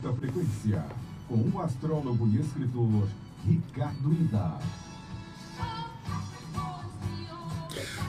da 0.00 0.12
frequência, 0.12 0.84
com 1.26 1.50
o 1.52 1.60
astrólogo 1.60 2.30
e 2.32 2.38
escritor 2.38 3.08
Ricardo 3.44 4.12
Ida. 4.12 4.60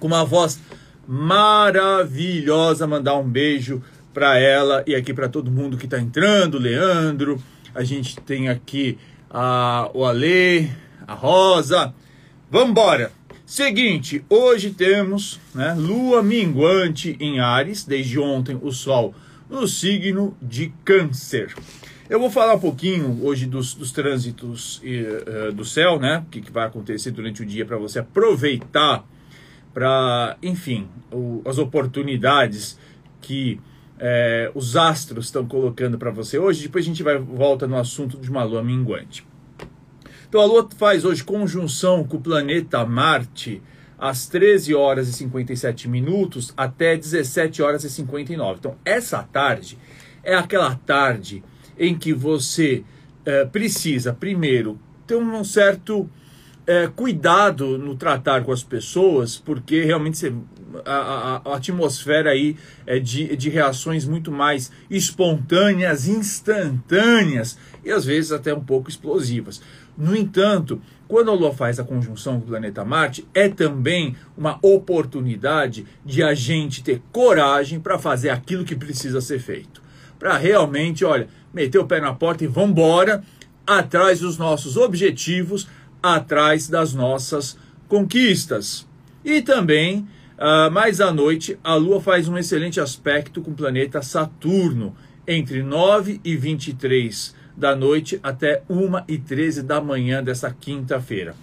com 0.00 0.06
uma 0.06 0.24
voz 0.24 0.58
maravilhosa. 1.06 2.86
Mandar 2.86 3.16
um 3.16 3.28
beijo 3.28 3.82
para 4.14 4.38
ela 4.38 4.82
e 4.86 4.94
aqui 4.94 5.12
para 5.12 5.28
todo 5.28 5.50
mundo 5.50 5.76
que 5.76 5.84
está 5.84 6.00
entrando, 6.00 6.58
Leandro. 6.58 7.40
A 7.74 7.84
gente 7.84 8.18
tem 8.20 8.48
aqui 8.48 8.98
a, 9.30 9.90
o 9.92 10.06
Ale, 10.06 10.70
a 11.06 11.12
Rosa. 11.12 11.94
Vambora! 12.50 13.12
Seguinte, 13.44 14.24
hoje 14.28 14.70
temos 14.70 15.38
né, 15.54 15.72
lua 15.78 16.20
minguante 16.20 17.16
em 17.20 17.38
Ares, 17.38 17.84
desde 17.84 18.18
ontem 18.18 18.58
o 18.60 18.72
Sol 18.72 19.14
no 19.48 19.68
signo 19.68 20.36
de 20.42 20.72
Câncer. 20.84 21.54
Eu 22.08 22.20
vou 22.20 22.30
falar 22.30 22.54
um 22.54 22.60
pouquinho 22.60 23.18
hoje 23.24 23.46
dos, 23.46 23.74
dos 23.74 23.90
trânsitos 23.90 24.80
uh, 24.80 25.52
do 25.52 25.64
céu, 25.64 25.98
né? 25.98 26.22
O 26.24 26.30
que, 26.30 26.40
que, 26.40 26.52
vai 26.52 26.64
acontecer 26.64 27.10
durante 27.10 27.42
o 27.42 27.46
dia 27.46 27.66
para 27.66 27.76
você 27.76 27.98
aproveitar 27.98 29.04
para, 29.74 30.36
enfim, 30.40 30.88
o, 31.10 31.42
as 31.44 31.58
oportunidades 31.58 32.78
que 33.20 33.60
é, 33.98 34.52
os 34.54 34.76
astros 34.76 35.26
estão 35.26 35.46
colocando 35.46 35.98
para 35.98 36.12
você 36.12 36.38
hoje. 36.38 36.62
Depois 36.62 36.84
a 36.84 36.88
gente 36.88 37.02
vai 37.02 37.18
volta 37.18 37.66
no 37.66 37.76
assunto 37.76 38.18
de 38.18 38.30
uma 38.30 38.44
lua 38.44 38.62
minguante. 38.62 39.26
Então 40.28 40.40
a 40.40 40.44
lua 40.44 40.68
faz 40.76 41.04
hoje 41.04 41.24
conjunção 41.24 42.04
com 42.04 42.18
o 42.18 42.20
planeta 42.20 42.86
Marte 42.86 43.60
às 43.98 44.28
13 44.28 44.76
horas 44.76 45.08
e 45.08 45.12
57 45.12 45.88
minutos 45.88 46.54
até 46.56 46.96
17 46.96 47.62
horas 47.62 47.82
e 47.82 47.90
59. 47.90 48.58
Então 48.60 48.76
essa 48.84 49.24
tarde 49.24 49.76
é 50.22 50.36
aquela 50.36 50.76
tarde 50.76 51.42
em 51.78 51.96
que 51.96 52.12
você 52.12 52.84
é, 53.24 53.44
precisa, 53.44 54.12
primeiro, 54.12 54.78
ter 55.06 55.16
um 55.16 55.44
certo 55.44 56.08
é, 56.66 56.88
cuidado 56.88 57.78
no 57.78 57.96
tratar 57.96 58.42
com 58.42 58.50
as 58.50 58.62
pessoas, 58.62 59.36
porque 59.36 59.84
realmente 59.84 60.18
você, 60.18 60.34
a, 60.84 60.94
a, 60.94 61.36
a, 61.44 61.56
atmosfera 61.56 62.30
aí 62.30 62.56
é 62.84 62.98
de, 62.98 63.36
de 63.36 63.48
reações 63.48 64.04
muito 64.04 64.32
mais 64.32 64.72
espontâneas, 64.90 66.08
instantâneas 66.08 67.56
e 67.84 67.90
às 67.90 68.04
vezes 68.04 68.32
até 68.32 68.52
um 68.52 68.64
pouco 68.64 68.90
explosivas. 68.90 69.62
No 69.96 70.14
entanto, 70.14 70.80
quando 71.08 71.30
a 71.30 71.34
Lua 71.34 71.54
faz 71.54 71.78
a 71.78 71.84
conjunção 71.84 72.40
com 72.40 72.46
o 72.46 72.48
planeta 72.48 72.84
Marte, 72.84 73.26
é 73.32 73.48
também 73.48 74.16
uma 74.36 74.58
oportunidade 74.60 75.86
de 76.04 76.22
a 76.22 76.34
gente 76.34 76.82
ter 76.82 77.00
coragem 77.12 77.78
para 77.78 77.98
fazer 77.98 78.30
aquilo 78.30 78.64
que 78.64 78.74
precisa 78.74 79.20
ser 79.20 79.38
feito. 79.38 79.85
Para 80.18 80.36
realmente, 80.36 81.04
olha, 81.04 81.28
meter 81.52 81.78
o 81.78 81.86
pé 81.86 82.00
na 82.00 82.14
porta 82.14 82.44
e 82.44 82.46
vamos 82.46 82.70
embora 82.70 83.22
atrás 83.66 84.20
dos 84.20 84.38
nossos 84.38 84.76
objetivos, 84.76 85.68
atrás 86.02 86.68
das 86.68 86.94
nossas 86.94 87.58
conquistas. 87.88 88.86
E 89.24 89.42
também, 89.42 90.06
uh, 90.38 90.70
mais 90.70 91.00
à 91.00 91.12
noite, 91.12 91.58
a 91.64 91.74
Lua 91.74 92.00
faz 92.00 92.28
um 92.28 92.38
excelente 92.38 92.80
aspecto 92.80 93.40
com 93.42 93.50
o 93.50 93.54
planeta 93.54 94.00
Saturno, 94.02 94.94
entre 95.26 95.62
9 95.62 96.20
e 96.24 96.36
23 96.36 97.34
da 97.56 97.74
noite 97.74 98.20
até 98.22 98.62
1 98.68 99.04
e 99.08 99.18
13 99.18 99.62
da 99.62 99.80
manhã 99.80 100.22
dessa 100.22 100.52
quinta-feira. 100.52 101.34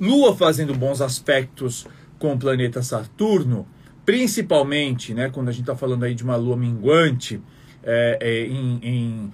Lua 0.00 0.34
fazendo 0.34 0.74
bons 0.74 1.00
aspectos 1.00 1.86
com 2.18 2.32
o 2.32 2.38
planeta 2.38 2.82
Saturno, 2.82 3.66
principalmente 4.08 5.12
né, 5.12 5.28
quando 5.28 5.50
a 5.50 5.52
gente 5.52 5.64
está 5.64 5.76
falando 5.76 6.02
aí 6.02 6.14
de 6.14 6.24
uma 6.24 6.34
lua 6.34 6.56
minguante, 6.56 7.42
é, 7.82 8.16
é, 8.18 8.46
em, 8.46 8.80
em, 8.82 9.32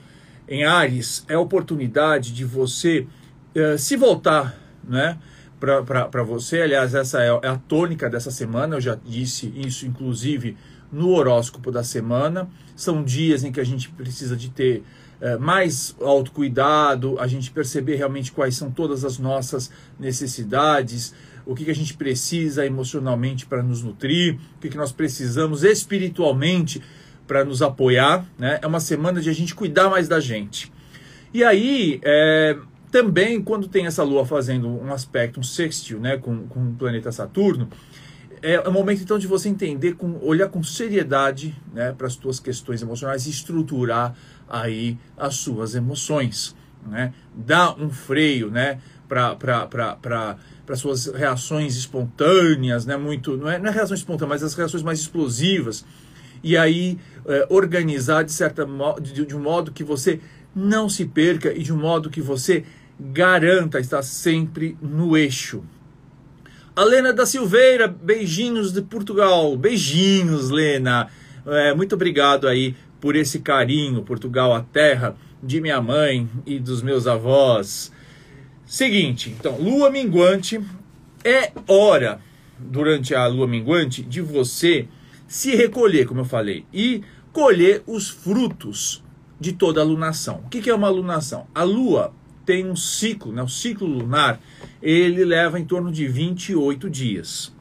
em 0.48 0.64
Ares 0.64 1.24
é 1.28 1.34
a 1.34 1.38
oportunidade 1.38 2.32
de 2.32 2.44
você 2.44 3.06
é, 3.54 3.76
se 3.76 3.96
voltar 3.96 4.58
né, 4.82 5.16
para 5.60 6.24
você. 6.24 6.62
Aliás, 6.62 6.92
essa 6.92 7.22
é, 7.22 7.28
é 7.28 7.48
a 7.50 7.56
tônica 7.56 8.10
dessa 8.10 8.32
semana, 8.32 8.74
eu 8.74 8.80
já 8.80 8.96
disse 8.96 9.46
isso, 9.54 9.86
inclusive, 9.86 10.56
no 10.90 11.10
horóscopo 11.10 11.70
da 11.70 11.84
semana. 11.84 12.48
São 12.74 13.04
dias 13.04 13.44
em 13.44 13.52
que 13.52 13.60
a 13.60 13.64
gente 13.64 13.88
precisa 13.90 14.36
de 14.36 14.50
ter 14.50 14.82
é, 15.20 15.36
mais 15.36 15.94
autocuidado, 16.00 17.16
a 17.20 17.28
gente 17.28 17.52
perceber 17.52 17.94
realmente 17.94 18.32
quais 18.32 18.56
são 18.56 18.72
todas 18.72 19.04
as 19.04 19.18
nossas 19.20 19.70
necessidades, 20.00 21.14
o 21.46 21.54
que, 21.54 21.64
que 21.64 21.70
a 21.70 21.74
gente 21.74 21.94
precisa 21.94 22.64
emocionalmente 22.64 23.46
para 23.46 23.62
nos 23.62 23.82
nutrir, 23.82 24.38
o 24.56 24.60
que, 24.60 24.68
que 24.68 24.76
nós 24.76 24.92
precisamos 24.92 25.62
espiritualmente 25.62 26.82
para 27.26 27.44
nos 27.44 27.62
apoiar. 27.62 28.26
Né? 28.38 28.58
É 28.62 28.66
uma 28.66 28.80
semana 28.80 29.20
de 29.20 29.30
a 29.30 29.32
gente 29.32 29.54
cuidar 29.54 29.88
mais 29.90 30.08
da 30.08 30.20
gente. 30.20 30.72
E 31.32 31.42
aí, 31.42 32.00
é, 32.02 32.56
também, 32.90 33.42
quando 33.42 33.66
tem 33.66 33.86
essa 33.86 34.02
lua 34.02 34.24
fazendo 34.24 34.68
um 34.68 34.92
aspecto, 34.92 35.40
um 35.40 35.42
sextil 35.42 35.98
né, 35.98 36.16
com, 36.16 36.46
com 36.46 36.68
o 36.70 36.74
planeta 36.74 37.10
Saturno, 37.10 37.68
é 38.40 38.60
o 38.60 38.70
momento 38.70 39.02
então 39.02 39.18
de 39.18 39.26
você 39.26 39.48
entender, 39.48 39.94
com, 39.94 40.18
olhar 40.22 40.48
com 40.48 40.62
seriedade 40.62 41.56
né, 41.72 41.92
para 41.92 42.06
as 42.06 42.12
suas 42.12 42.38
questões 42.38 42.82
emocionais 42.82 43.26
e 43.26 43.30
estruturar 43.30 44.14
aí 44.48 44.98
as 45.16 45.36
suas 45.36 45.74
emoções. 45.74 46.54
Né? 46.86 47.14
Dar 47.34 47.80
um 47.80 47.88
freio 47.88 48.50
né, 48.50 48.78
para 49.08 50.36
para 50.66 50.76
suas 50.76 51.06
reações 51.06 51.76
espontâneas, 51.76 52.86
né? 52.86 52.96
Muito, 52.96 53.36
não 53.36 53.48
é, 53.48 53.58
não 53.58 53.68
é 53.68 53.72
reação 53.72 53.94
espontânea, 53.94 54.30
mas 54.30 54.42
as 54.42 54.54
reações 54.54 54.82
mais 54.82 55.00
explosivas, 55.00 55.84
e 56.42 56.56
aí 56.56 56.98
é, 57.26 57.46
organizar 57.50 58.22
de 58.22 58.32
certa 58.32 58.66
de, 59.00 59.26
de 59.26 59.36
um 59.36 59.40
modo 59.40 59.72
que 59.72 59.84
você 59.84 60.20
não 60.54 60.88
se 60.88 61.04
perca 61.04 61.52
e 61.52 61.62
de 61.62 61.72
um 61.72 61.76
modo 61.76 62.10
que 62.10 62.20
você 62.20 62.64
garanta 62.98 63.80
estar 63.80 64.02
sempre 64.02 64.76
no 64.80 65.16
eixo. 65.16 65.64
A 66.76 66.82
Lena 66.82 67.12
da 67.12 67.24
Silveira, 67.24 67.86
beijinhos 67.86 68.72
de 68.72 68.82
Portugal, 68.82 69.56
beijinhos, 69.56 70.50
Lena. 70.50 71.08
É, 71.46 71.74
muito 71.74 71.94
obrigado 71.94 72.48
aí 72.48 72.74
por 73.00 73.14
esse 73.14 73.40
carinho, 73.40 74.02
Portugal, 74.02 74.54
a 74.54 74.62
terra 74.62 75.14
de 75.42 75.60
minha 75.60 75.80
mãe 75.80 76.28
e 76.46 76.58
dos 76.58 76.82
meus 76.82 77.06
avós. 77.06 77.92
Seguinte, 78.66 79.30
então, 79.30 79.58
lua 79.58 79.90
minguante 79.90 80.60
é 81.22 81.52
hora 81.68 82.20
durante 82.58 83.14
a 83.14 83.26
lua 83.26 83.46
minguante 83.46 84.02
de 84.02 84.20
você 84.20 84.88
se 85.26 85.54
recolher, 85.54 86.06
como 86.06 86.20
eu 86.20 86.24
falei, 86.24 86.64
e 86.72 87.02
colher 87.32 87.82
os 87.86 88.08
frutos 88.08 89.02
de 89.38 89.52
toda 89.52 89.80
a 89.80 89.84
lunação. 89.84 90.42
O 90.46 90.48
que 90.48 90.70
é 90.70 90.74
uma 90.74 90.88
lunação? 90.88 91.46
A 91.54 91.62
lua 91.62 92.14
tem 92.46 92.68
um 92.68 92.76
ciclo, 92.76 93.32
né? 93.32 93.42
o 93.42 93.48
ciclo 93.48 93.86
lunar, 93.86 94.40
ele 94.80 95.24
leva 95.24 95.58
em 95.58 95.64
torno 95.64 95.90
de 95.90 96.06
28 96.06 96.88
dias. 96.88 97.54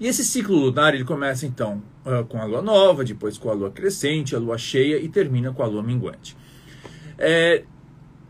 E 0.00 0.06
esse 0.06 0.24
ciclo 0.24 0.56
lunar 0.56 0.94
ele 0.94 1.04
começa 1.04 1.46
então 1.46 1.82
uh, 2.04 2.24
com 2.24 2.40
a 2.40 2.44
lua 2.44 2.62
nova, 2.62 3.04
depois 3.04 3.38
com 3.38 3.50
a 3.50 3.52
lua 3.52 3.70
crescente, 3.70 4.34
a 4.34 4.38
lua 4.38 4.58
cheia 4.58 4.98
e 4.98 5.08
termina 5.08 5.52
com 5.52 5.62
a 5.62 5.66
lua 5.66 5.82
minguante. 5.82 6.36
É, 7.16 7.64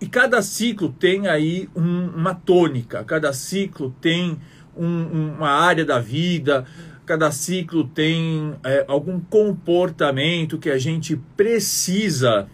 e 0.05 0.07
cada 0.07 0.43
ciclo 0.43 0.91
tem 0.93 1.29
aí 1.29 1.67
um, 1.75 2.09
uma 2.09 2.35
tônica, 2.35 3.03
cada 3.05 3.33
ciclo 3.33 3.97
tem 4.03 4.39
um, 4.77 5.33
uma 5.39 5.49
área 5.49 5.83
da 5.83 5.99
vida, 5.99 6.67
cada 7.07 7.33
ciclo 7.33 7.85
tem 7.89 8.55
é, 8.63 8.85
algum 8.87 9.19
comportamento 9.19 10.59
que 10.59 10.69
a 10.69 10.77
gente 10.77 11.17
precisa 11.35 12.47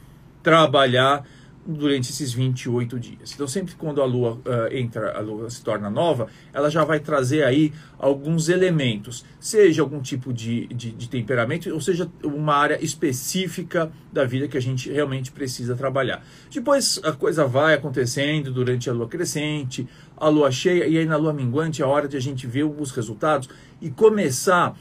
trabalhar 0.44 1.26
durante 1.72 2.11
esses 2.11 2.32
28 2.32 2.99
dias. 2.99 3.32
Então, 3.34 3.46
sempre 3.46 3.75
quando 3.75 4.00
a 4.00 4.05
lua 4.05 4.34
uh, 4.34 4.75
entra, 4.75 5.17
a 5.17 5.20
lua 5.20 5.49
se 5.50 5.62
torna 5.62 5.90
nova, 5.90 6.28
ela 6.52 6.70
já 6.70 6.84
vai 6.84 7.00
trazer 7.00 7.44
aí 7.44 7.72
alguns 7.99 8.49
elementos, 8.49 9.25
seja 9.38 9.82
algum 9.82 10.00
tipo 10.00 10.32
de, 10.32 10.67
de, 10.69 10.90
de, 10.90 11.08
temperamento, 11.08 11.72
ou 11.72 11.81
seja, 11.81 12.11
uma 12.22 12.55
área 12.55 12.82
específica 12.82 13.90
da 14.12 14.25
vida 14.25 14.49
que 14.49 14.56
a 14.56 14.62
gente 14.62 14.90
realmente 14.90 15.31
precisa 15.31 15.75
trabalhar. 15.75 16.25
Depois 16.52 17.00
a 17.05 17.12
coisa 17.12 17.46
vai 17.46 17.75
acontecendo 17.75 18.52
durante 18.52 18.88
a 18.88 18.93
lua 18.93 19.08
crescente, 19.08 19.87
a 20.17 20.28
lua 20.28 20.50
cheia, 20.50 20.87
e 20.87 20.99
aí 20.99 21.06
na 21.06 21.17
lua 21.17 21.32
minguante 21.32 21.82
é 21.82 21.84
a 21.84 21.88
hora 21.88 22.08
de 22.08 22.17
a 22.17 22.20
gente 22.20 22.46
ver 22.46 22.64
os 22.64 22.90
resultados 22.90 23.49
e 23.81 23.90
começar 23.90 24.76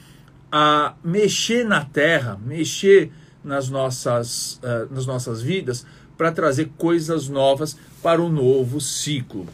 a 0.50 0.94
mexer 1.04 1.64
na 1.64 1.84
terra, 1.84 2.38
mexer 2.44 3.10
nas 3.42 3.68
nossas, 3.68 4.60
uh, 4.62 4.92
nas 4.92 5.06
nossas 5.06 5.42
vidas 5.42 5.86
para 6.16 6.30
trazer 6.30 6.70
coisas 6.76 7.28
novas 7.28 7.76
para 8.02 8.20
o 8.20 8.28
novo 8.28 8.80
ciclo. 8.80 9.46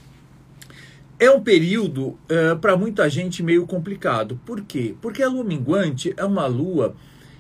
É 1.19 1.31
um 1.31 1.41
período 1.41 2.09
uh, 2.09 2.59
para 2.61 2.77
muita 2.77 3.09
gente 3.09 3.43
meio 3.43 3.67
complicado. 3.67 4.39
Por 4.45 4.61
quê? 4.63 4.95
Porque 5.01 5.23
a 5.23 5.29
lua 5.29 5.45
minguante 5.45 6.13
é 6.17 6.25
uma 6.25 6.47
lua 6.47 6.95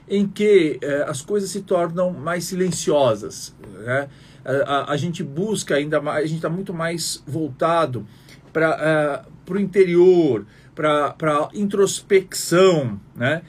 em 0.08 0.26
que 0.26 0.78
uh, 0.82 1.10
as 1.10 1.20
coisas 1.20 1.50
se 1.50 1.62
tornam 1.62 2.10
mais 2.12 2.44
silenciosas. 2.44 3.54
Né? 3.84 4.08
A, 4.44 4.50
a, 4.52 4.92
a, 4.92 4.96
gente 4.96 5.22
busca 5.22 5.74
ainda 5.74 6.00
mais, 6.00 6.24
a 6.24 6.26
gente 6.26 6.36
está 6.36 6.48
muito 6.48 6.72
mais 6.72 7.22
voltado 7.26 8.06
para 8.52 9.26
uh, 9.50 9.52
o 9.52 9.58
interior, 9.58 10.46
para 10.74 11.14
a 11.20 11.48
introspecção, 11.52 13.00
né? 13.14 13.42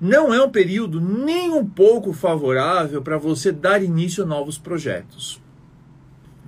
Não 0.00 0.32
é 0.32 0.42
um 0.42 0.50
período 0.50 1.00
nem 1.00 1.50
um 1.52 1.64
pouco 1.64 2.12
favorável 2.12 3.02
para 3.02 3.18
você 3.18 3.52
dar 3.52 3.82
início 3.82 4.24
a 4.24 4.26
novos 4.26 4.58
projetos. 4.58 5.40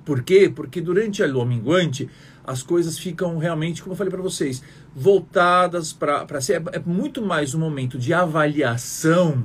Por 0.04 0.22
quê? 0.22 0.50
Porque 0.54 0.80
durante 0.80 1.22
a 1.22 1.26
lua 1.26 1.44
minguante 1.44 2.08
as 2.44 2.62
coisas 2.62 2.96
ficam 2.96 3.38
realmente, 3.38 3.82
como 3.82 3.92
eu 3.92 3.96
falei 3.96 4.10
para 4.10 4.22
vocês, 4.22 4.62
voltadas 4.94 5.92
para 5.92 6.40
ser. 6.40 6.62
É, 6.72 6.76
é 6.76 6.78
muito 6.78 7.20
mais 7.20 7.54
um 7.54 7.58
momento 7.58 7.98
de 7.98 8.14
avaliação, 8.14 9.44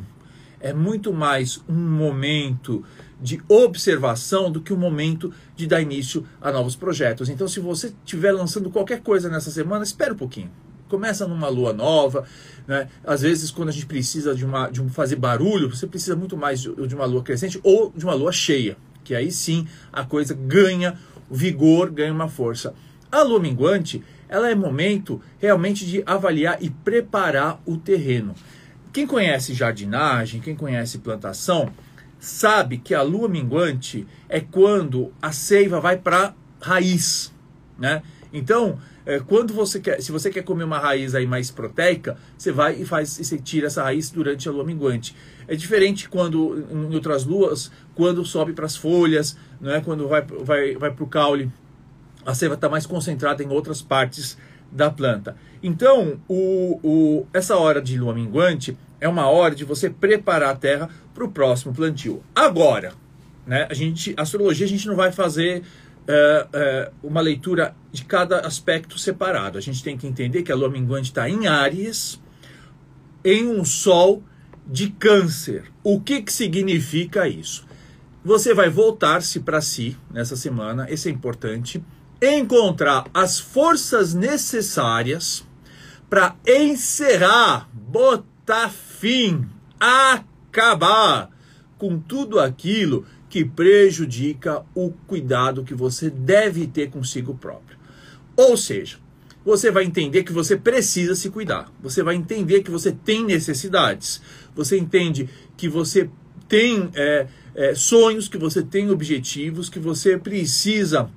é 0.59 0.71
muito 0.71 1.11
mais 1.11 1.59
um 1.67 1.73
momento 1.73 2.83
de 3.19 3.41
observação 3.47 4.51
do 4.51 4.61
que 4.61 4.71
um 4.71 4.77
momento 4.77 5.33
de 5.55 5.65
dar 5.65 5.81
início 5.81 6.25
a 6.39 6.51
novos 6.51 6.75
projetos. 6.75 7.29
Então, 7.29 7.47
se 7.47 7.59
você 7.59 7.87
estiver 7.87 8.31
lançando 8.31 8.69
qualquer 8.69 9.01
coisa 9.01 9.29
nessa 9.29 9.49
semana, 9.49 9.83
espere 9.83 10.13
um 10.13 10.17
pouquinho 10.17 10.51
começa 10.91 11.25
numa 11.25 11.47
lua 11.47 11.71
nova, 11.71 12.25
né? 12.67 12.89
Às 13.05 13.21
vezes 13.21 13.49
quando 13.49 13.69
a 13.69 13.71
gente 13.71 13.85
precisa 13.85 14.35
de 14.35 14.45
uma 14.45 14.69
de 14.69 14.81
um 14.81 14.89
fazer 14.89 15.15
barulho, 15.15 15.73
você 15.73 15.87
precisa 15.87 16.17
muito 16.17 16.35
mais 16.35 16.59
de, 16.59 16.69
de 16.85 16.93
uma 16.93 17.05
lua 17.05 17.23
crescente 17.23 17.57
ou 17.63 17.93
de 17.95 18.03
uma 18.03 18.13
lua 18.13 18.33
cheia, 18.33 18.75
que 19.01 19.15
aí 19.15 19.31
sim 19.31 19.65
a 19.91 20.03
coisa 20.03 20.33
ganha 20.33 20.99
vigor, 21.29 21.89
ganha 21.89 22.11
uma 22.11 22.27
força. 22.27 22.73
A 23.09 23.23
lua 23.23 23.39
minguante, 23.39 24.03
ela 24.27 24.49
é 24.49 24.55
momento 24.55 25.21
realmente 25.39 25.85
de 25.85 26.03
avaliar 26.05 26.57
e 26.61 26.69
preparar 26.69 27.61
o 27.65 27.77
terreno. 27.77 28.35
Quem 28.91 29.07
conhece 29.07 29.53
jardinagem, 29.53 30.41
quem 30.41 30.55
conhece 30.55 30.97
plantação, 30.97 31.71
sabe 32.19 32.77
que 32.77 32.93
a 32.93 33.01
lua 33.01 33.29
minguante 33.29 34.05
é 34.27 34.41
quando 34.41 35.13
a 35.21 35.31
seiva 35.31 35.79
vai 35.79 35.97
para 35.97 36.33
raiz, 36.59 37.33
né? 37.79 38.03
Então, 38.33 38.77
é, 39.05 39.19
quando 39.19 39.53
você 39.53 39.79
quer, 39.79 40.01
se 40.01 40.11
você 40.11 40.29
quer 40.29 40.43
comer 40.43 40.63
uma 40.63 40.77
raiz 40.77 41.15
aí 41.15 41.25
mais 41.25 41.49
proteica, 41.49 42.17
você 42.37 42.51
vai 42.51 42.81
e 42.81 42.85
faz 42.85 43.19
e 43.19 43.25
você 43.25 43.37
tira 43.37 43.67
essa 43.67 43.83
raiz 43.83 44.09
durante 44.09 44.47
a 44.47 44.51
lua 44.51 44.63
minguante. 44.63 45.15
É 45.47 45.55
diferente 45.55 46.07
quando 46.07 46.65
em 46.71 46.93
outras 46.93 47.25
luas, 47.25 47.71
quando 47.95 48.23
sobe 48.25 48.53
para 48.53 48.65
as 48.65 48.75
folhas, 48.75 49.37
não 49.59 49.71
é? 49.71 49.81
Quando 49.81 50.07
vai 50.07 50.21
vai 50.21 50.75
vai 50.75 50.91
para 50.91 51.03
o 51.03 51.07
caule, 51.07 51.51
a 52.25 52.33
seiva 52.33 52.55
está 52.55 52.69
mais 52.69 52.85
concentrada 52.85 53.43
em 53.43 53.49
outras 53.49 53.81
partes 53.81 54.37
da 54.71 54.89
planta. 54.89 55.35
Então, 55.61 56.19
o, 56.27 56.79
o, 56.81 57.27
essa 57.33 57.57
hora 57.57 57.81
de 57.81 57.97
lua 57.97 58.13
minguante 58.13 58.77
é 58.99 59.07
uma 59.07 59.27
hora 59.29 59.53
de 59.53 59.65
você 59.65 59.89
preparar 59.89 60.51
a 60.51 60.55
terra 60.55 60.89
para 61.13 61.23
o 61.23 61.31
próximo 61.31 61.73
plantio. 61.73 62.23
Agora, 62.33 62.93
né? 63.45 63.67
A 63.69 63.73
gente, 63.73 64.13
astrologia 64.17 64.65
a 64.65 64.69
gente 64.69 64.87
não 64.87 64.95
vai 64.95 65.11
fazer 65.11 65.63
é, 66.07 66.47
é, 66.53 66.91
uma 67.03 67.21
leitura 67.21 67.75
de 67.91 68.03
cada 68.05 68.39
aspecto 68.41 68.97
separado. 68.97 69.57
A 69.57 69.61
gente 69.61 69.83
tem 69.83 69.97
que 69.97 70.07
entender 70.07 70.43
que 70.43 70.51
a 70.51 70.55
lua 70.55 70.69
minguante 70.69 71.09
está 71.09 71.29
em 71.29 71.47
Áries, 71.47 72.19
em 73.23 73.47
um 73.47 73.63
sol 73.63 74.23
de 74.65 74.89
câncer. 74.89 75.65
O 75.83 75.99
que, 75.99 76.21
que 76.21 76.33
significa 76.33 77.27
isso? 77.27 77.65
Você 78.23 78.53
vai 78.53 78.69
voltar-se 78.69 79.39
para 79.39 79.61
si 79.61 79.97
nessa 80.11 80.35
semana, 80.35 80.89
isso 80.89 81.07
é 81.07 81.11
importante, 81.11 81.83
encontrar 82.21 83.05
as 83.13 83.39
forças 83.39 84.13
necessárias 84.13 85.43
para 86.07 86.35
encerrar, 86.45 87.67
botar 87.73 88.69
fim, 88.69 89.49
acabar 89.79 91.29
com 91.77 91.97
tudo 91.97 92.39
aquilo 92.39 93.07
que 93.31 93.45
prejudica 93.45 94.61
o 94.75 94.91
cuidado 95.07 95.63
que 95.63 95.73
você 95.73 96.09
deve 96.09 96.67
ter 96.67 96.89
consigo 96.89 97.33
próprio. 97.33 97.77
Ou 98.35 98.57
seja, 98.57 98.97
você 99.43 99.71
vai 99.71 99.85
entender 99.85 100.23
que 100.23 100.33
você 100.33 100.57
precisa 100.57 101.15
se 101.15 101.29
cuidar. 101.29 101.71
Você 101.81 102.03
vai 102.03 102.15
entender 102.15 102.61
que 102.61 102.69
você 102.69 102.91
tem 102.91 103.23
necessidades. 103.23 104.21
Você 104.53 104.77
entende 104.77 105.29
que 105.55 105.69
você 105.69 106.09
tem 106.49 106.89
é, 106.93 107.27
é, 107.55 107.73
sonhos, 107.73 108.27
que 108.27 108.37
você 108.37 108.61
tem 108.61 108.89
objetivos, 108.89 109.69
que 109.69 109.79
você 109.79 110.17
precisa 110.17 111.09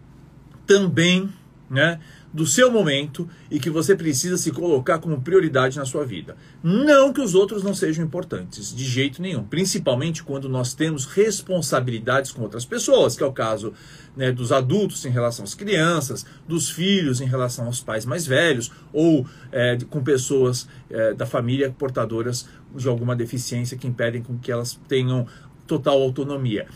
também 0.65 1.29
né, 1.69 1.99
do 2.35 2.45
seu 2.45 2.69
momento 2.69 3.29
e 3.49 3.61
que 3.61 3.71
você 3.71 3.95
precisa 3.95 4.37
se 4.37 4.51
colocar 4.51 4.99
como 4.99 5.21
prioridade 5.21 5.79
na 5.79 5.85
sua 5.85 6.05
vida. 6.05 6.37
Não 6.65 7.13
que 7.13 7.21
os 7.21 7.33
outros 7.33 7.63
não 7.63 7.73
sejam 7.73 8.05
importantes, 8.05 8.75
de 8.75 8.85
jeito 8.85 9.23
nenhum. 9.23 9.45
Principalmente 9.45 10.25
quando 10.25 10.49
nós 10.49 10.75
temos 10.75 11.05
responsabilidades 11.05 12.33
com 12.33 12.43
outras 12.43 12.65
pessoas, 12.65 13.17
que 13.17 13.23
é 13.23 13.27
o 13.27 13.33
caso 13.33 13.73
né, 14.17 14.33
dos 14.33 14.51
adultos 14.51 15.05
em 15.05 15.11
relação 15.11 15.45
às 15.45 15.55
crianças, 15.55 16.27
dos 16.49 16.69
filhos 16.69 17.21
em 17.21 17.27
relação 17.27 17.67
aos 17.67 17.81
pais 17.81 18.05
mais 18.05 18.27
velhos, 18.27 18.73
ou 18.93 19.25
é, 19.53 19.79
com 19.89 20.03
pessoas 20.03 20.67
é, 20.91 21.15
da 21.15 21.27
família 21.27 21.71
portadoras 21.71 22.49
de 22.75 22.89
alguma 22.89 23.15
deficiência 23.15 23.79
que 23.79 23.87
impedem 23.87 24.21
com 24.21 24.37
que 24.37 24.51
elas 24.51 24.77
tenham 24.89 25.25
total 25.69 26.03
autonomia. 26.03 26.67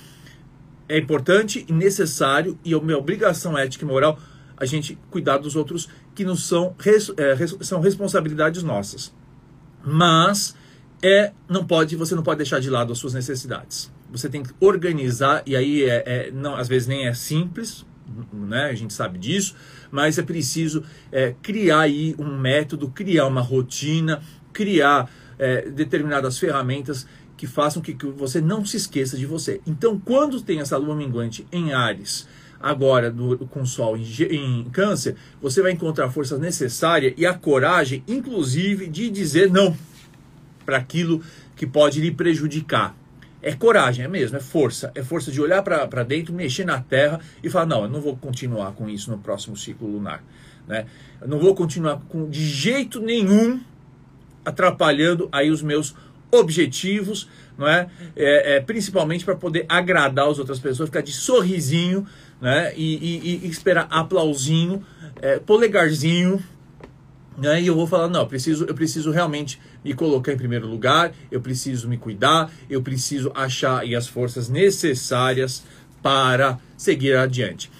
É 0.88 0.96
importante 0.96 1.66
e 1.68 1.72
necessário, 1.72 2.56
e 2.64 2.72
é 2.72 2.80
minha 2.80 2.96
obrigação 2.96 3.58
ética 3.58 3.84
e 3.84 3.88
moral 3.88 4.20
a 4.58 4.66
gente 4.66 4.98
cuidar 5.10 5.38
dos 5.38 5.56
outros 5.56 5.88
que 6.14 6.24
não 6.24 6.36
são, 6.36 6.74
é, 7.16 7.46
são 7.62 7.80
responsabilidades 7.80 8.62
nossas. 8.62 9.14
Mas 9.84 10.54
é, 11.02 11.32
não 11.48 11.64
pode, 11.64 11.96
você 11.96 12.14
não 12.14 12.22
pode 12.22 12.38
deixar 12.38 12.60
de 12.60 12.68
lado 12.68 12.92
as 12.92 12.98
suas 12.98 13.14
necessidades. 13.14 13.90
Você 14.10 14.28
tem 14.28 14.42
que 14.42 14.52
organizar, 14.60 15.42
e 15.46 15.54
aí 15.54 15.84
é, 15.84 16.02
é 16.06 16.30
não, 16.30 16.56
às 16.56 16.68
vezes 16.68 16.88
nem 16.88 17.06
é 17.06 17.14
simples, 17.14 17.86
né? 18.32 18.64
a 18.64 18.74
gente 18.74 18.92
sabe 18.92 19.18
disso, 19.18 19.54
mas 19.90 20.18
é 20.18 20.22
preciso 20.22 20.82
é, 21.12 21.34
criar 21.42 21.80
aí 21.80 22.14
um 22.18 22.36
método, 22.36 22.88
criar 22.88 23.26
uma 23.26 23.40
rotina, 23.40 24.22
criar 24.52 25.10
é, 25.38 25.70
determinadas 25.70 26.38
ferramentas 26.38 27.06
que 27.36 27.46
façam 27.46 27.80
que, 27.80 27.94
que 27.94 28.06
você 28.06 28.40
não 28.40 28.64
se 28.64 28.76
esqueça 28.76 29.16
de 29.16 29.24
você. 29.24 29.60
Então, 29.66 30.00
quando 30.00 30.40
tem 30.40 30.60
essa 30.60 30.76
lua 30.76 30.96
minguante 30.96 31.46
em 31.52 31.72
Ares, 31.72 32.26
agora 32.60 33.10
do, 33.10 33.38
com 33.46 33.64
Sol 33.64 33.96
em, 33.96 34.04
em 34.30 34.64
Câncer, 34.70 35.16
você 35.40 35.62
vai 35.62 35.72
encontrar 35.72 36.06
a 36.06 36.10
força 36.10 36.38
necessária 36.38 37.14
e 37.16 37.24
a 37.24 37.34
coragem, 37.34 38.02
inclusive, 38.06 38.88
de 38.88 39.10
dizer 39.10 39.50
não 39.50 39.76
para 40.64 40.76
aquilo 40.76 41.22
que 41.56 41.66
pode 41.66 42.00
lhe 42.00 42.10
prejudicar. 42.10 42.96
É 43.40 43.52
coragem, 43.52 44.04
é 44.04 44.08
mesmo, 44.08 44.36
é 44.36 44.40
força. 44.40 44.90
É 44.94 45.02
força 45.02 45.30
de 45.30 45.40
olhar 45.40 45.62
para 45.62 46.02
dentro, 46.02 46.34
mexer 46.34 46.64
na 46.64 46.80
terra 46.80 47.20
e 47.42 47.48
falar: 47.48 47.66
não, 47.66 47.84
eu 47.84 47.88
não 47.88 48.00
vou 48.00 48.16
continuar 48.16 48.72
com 48.72 48.88
isso 48.88 49.10
no 49.10 49.18
próximo 49.18 49.56
ciclo 49.56 49.88
lunar. 49.88 50.22
Né? 50.66 50.86
Eu 51.20 51.28
não 51.28 51.38
vou 51.38 51.54
continuar 51.54 52.00
com, 52.08 52.28
de 52.28 52.44
jeito 52.44 53.00
nenhum 53.00 53.60
atrapalhando 54.44 55.28
aí 55.30 55.50
os 55.50 55.62
meus 55.62 55.94
objetivos, 56.30 57.28
não 57.56 57.66
é? 57.66 57.88
é, 58.14 58.56
é 58.56 58.60
principalmente 58.60 59.24
para 59.24 59.34
poder 59.34 59.64
agradar 59.68 60.28
as 60.28 60.38
outras 60.38 60.58
pessoas, 60.58 60.88
ficar 60.88 61.00
de 61.00 61.12
sorrisinho 61.12 62.06
né? 62.40 62.72
E, 62.76 62.94
e, 62.96 63.46
e 63.46 63.48
esperar 63.48 63.86
aplausinho, 63.90 64.84
é, 65.20 65.38
polegarzinho 65.38 66.42
Né? 67.36 67.62
E 67.62 67.66
eu 67.68 67.74
vou 67.74 67.86
falar, 67.86 68.08
não, 68.08 68.20
eu 68.20 68.26
preciso, 68.26 68.64
eu 68.64 68.74
preciso 68.74 69.12
realmente 69.12 69.60
me 69.84 69.94
colocar 69.94 70.32
em 70.32 70.36
primeiro 70.36 70.66
lugar, 70.66 71.12
eu 71.30 71.40
preciso 71.40 71.88
me 71.88 71.96
cuidar, 71.96 72.50
eu 72.68 72.82
preciso 72.82 73.30
achar 73.34 73.84
as 73.84 74.08
forças 74.08 74.48
necessárias 74.48 75.62
para 76.02 76.58
seguir 76.76 77.14
adiante. 77.16 77.70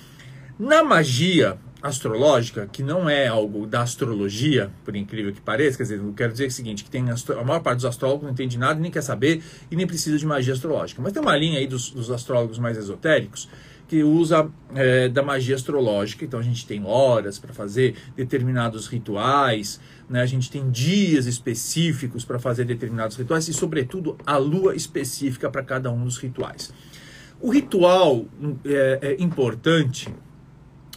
Na 0.58 0.84
magia 0.84 1.58
astrológica, 1.82 2.68
que 2.70 2.82
não 2.82 3.08
é 3.08 3.28
algo 3.28 3.66
da 3.66 3.82
astrologia, 3.82 4.70
por 4.84 4.96
incrível 4.96 5.32
que 5.32 5.40
pareça, 5.40 5.76
quer 5.76 5.84
dizer, 5.84 5.98
eu 5.98 6.12
quero 6.12 6.32
dizer 6.32 6.46
o 6.46 6.50
seguinte, 6.50 6.84
que 6.84 6.90
tem 6.90 7.04
a 7.08 7.44
maior 7.44 7.60
parte 7.60 7.76
dos 7.76 7.84
astrólogos 7.84 8.24
não 8.24 8.32
entende 8.32 8.58
nada, 8.58 8.80
nem 8.80 8.90
quer 8.90 9.02
saber 9.02 9.42
e 9.70 9.76
nem 9.76 9.86
precisa 9.86 10.18
de 10.18 10.26
magia 10.26 10.52
astrológica. 10.52 11.00
Mas 11.02 11.12
tem 11.12 11.22
uma 11.22 11.36
linha 11.36 11.58
aí 11.58 11.66
dos, 11.66 11.90
dos 11.90 12.10
astrólogos 12.10 12.58
mais 12.58 12.76
esotéricos 12.76 13.48
que 13.88 14.02
usa 14.04 14.49
é, 14.75 15.09
da 15.09 15.23
magia 15.23 15.57
astrológica. 15.57 16.25
Então 16.25 16.38
a 16.38 16.42
gente 16.42 16.66
tem 16.66 16.85
horas 16.85 17.38
para 17.38 17.54
fazer 17.54 17.97
determinados 18.14 18.87
rituais, 18.87 19.80
né? 20.09 20.21
a 20.21 20.26
gente 20.26 20.50
tem 20.50 20.71
dias 20.71 21.26
específicos 21.26 22.25
para 22.25 22.38
fazer 22.38 22.66
determinados 22.66 23.16
rituais 23.16 23.49
e, 23.49 23.54
sobretudo, 23.54 24.16
a 24.26 24.37
lua 24.37 24.76
específica 24.76 25.50
para 25.50 25.62
cada 25.62 25.90
um 25.90 26.04
dos 26.04 26.18
rituais. 26.18 26.73
O 27.40 27.50
ritual 27.50 28.26
é, 28.64 28.99
é 29.00 29.23
importante 29.23 30.12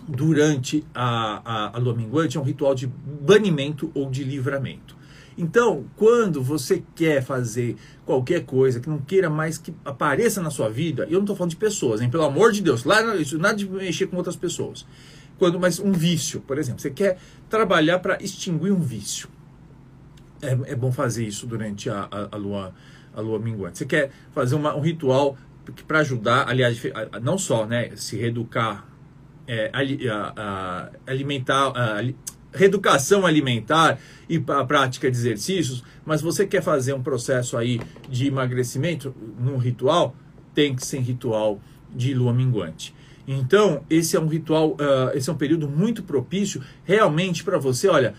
durante 0.08 0.84
a, 0.94 1.42
a, 1.46 1.78
a 1.78 1.80
lua 1.80 1.96
minguante 1.96 2.38
é 2.38 2.42
um 2.42 2.44
ritual 2.44 2.76
de 2.76 2.88
banimento 2.88 3.90
ou 3.94 4.10
de 4.10 4.24
livramento. 4.24 5.01
Então, 5.38 5.86
quando 5.96 6.42
você 6.44 6.84
quer 6.96 7.24
fazer 7.24 7.76
qualquer 8.06 8.46
coisa 8.46 8.80
que 8.80 8.90
não 8.90 9.00
queira 9.00 9.30
mais 9.30 9.58
que 9.58 9.74
apareça 9.86 10.42
na 10.42 10.50
sua 10.50 10.70
vida, 10.70 11.04
eu 11.04 11.14
não 11.14 11.22
estou 11.22 11.36
falando 11.36 11.52
de 11.52 11.58
pessoas, 11.58 12.02
hein? 12.02 12.10
Pelo 12.10 12.24
amor 12.24 12.52
de 12.52 12.62
Deus, 12.62 12.84
lá 12.84 13.16
isso 13.16 13.38
nada 13.38 13.56
de 13.56 13.68
mexer 13.68 14.08
com 14.08 14.18
outras 14.18 14.36
pessoas. 14.36 14.86
Quando, 15.38 15.60
mas 15.60 15.80
um 15.80 15.92
vício, 15.92 16.42
por 16.42 16.58
exemplo, 16.58 16.82
você 16.82 16.92
quer 16.92 17.18
trabalhar 17.50 18.00
para 18.00 18.22
extinguir 18.22 18.72
um 18.72 18.80
vício. 18.80 19.30
É, 20.42 20.72
é, 20.72 20.76
bom 20.76 20.92
fazer 20.92 21.26
isso 21.26 21.46
durante 21.46 21.90
a, 21.90 22.08
a, 22.12 22.36
a, 22.36 22.36
lua 22.36 22.74
a 23.14 23.22
lua 23.22 23.40
minguante. 23.40 23.78
Você 23.78 23.86
quer 23.86 24.12
fazer 24.32 24.56
uma, 24.56 24.76
um 24.76 24.82
ritual 24.82 25.38
para 25.88 26.00
ajudar, 26.00 26.48
aliás, 26.48 26.82
não 27.22 27.38
só 27.38 27.66
né, 27.66 27.96
se 27.96 28.18
reeducar, 28.18 28.86
é, 29.48 29.72
alimentar, 31.06 31.74
reeducação 32.54 33.26
alimentar 33.26 34.00
e 34.30 34.44
a 34.48 34.66
prática 34.66 35.10
de 35.10 35.18
exercícios, 35.18 35.84
mas 36.06 36.22
você 36.22 36.46
quer 36.46 36.62
fazer 36.62 36.94
um 36.94 37.02
processo 37.02 37.58
aí 37.58 37.80
de 38.10 38.28
emagrecimento 38.28 39.16
num 39.40 39.58
ritual, 39.58 40.16
tem 40.54 40.76
que 40.76 40.86
ser 40.86 41.00
ritual 41.00 41.60
de 41.94 42.14
lua 42.14 42.34
minguante. 42.34 42.94
Então, 43.28 43.84
esse 43.90 44.16
é 44.16 44.20
um 44.20 44.28
ritual, 44.28 44.72
uh, 44.72 45.16
esse 45.16 45.30
é 45.30 45.34
um 45.34 45.38
período 45.38 45.70
muito 45.70 46.04
propício 46.04 46.62
realmente 46.84 47.44
para 47.44 47.58
você, 47.58 47.88
olha, 47.88 48.14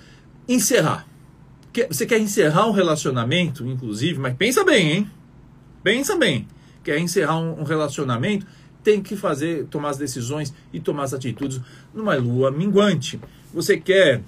encerrar. 0.48 1.06
Você 1.88 2.06
quer 2.06 2.18
encerrar 2.18 2.66
um 2.66 2.72
relacionamento, 2.72 3.66
inclusive, 3.66 4.18
mas 4.18 4.34
pensa 4.34 4.62
bem, 4.62 4.92
hein? 4.92 5.10
Pensa 5.82 6.16
bem. 6.16 6.46
Quer 6.84 6.98
encerrar 6.98 7.38
um 7.38 7.62
relacionamento, 7.62 8.46
tem 8.82 9.00
que 9.00 9.16
fazer, 9.16 9.66
tomar 9.66 9.90
as 9.90 9.96
decisões 9.96 10.52
e 10.72 10.80
tomar 10.80 11.04
as 11.04 11.14
atitudes 11.14 11.60
numa 11.94 12.14
lua 12.16 12.50
minguante. 12.50 13.20
Você 13.52 13.76
quer 13.76 14.22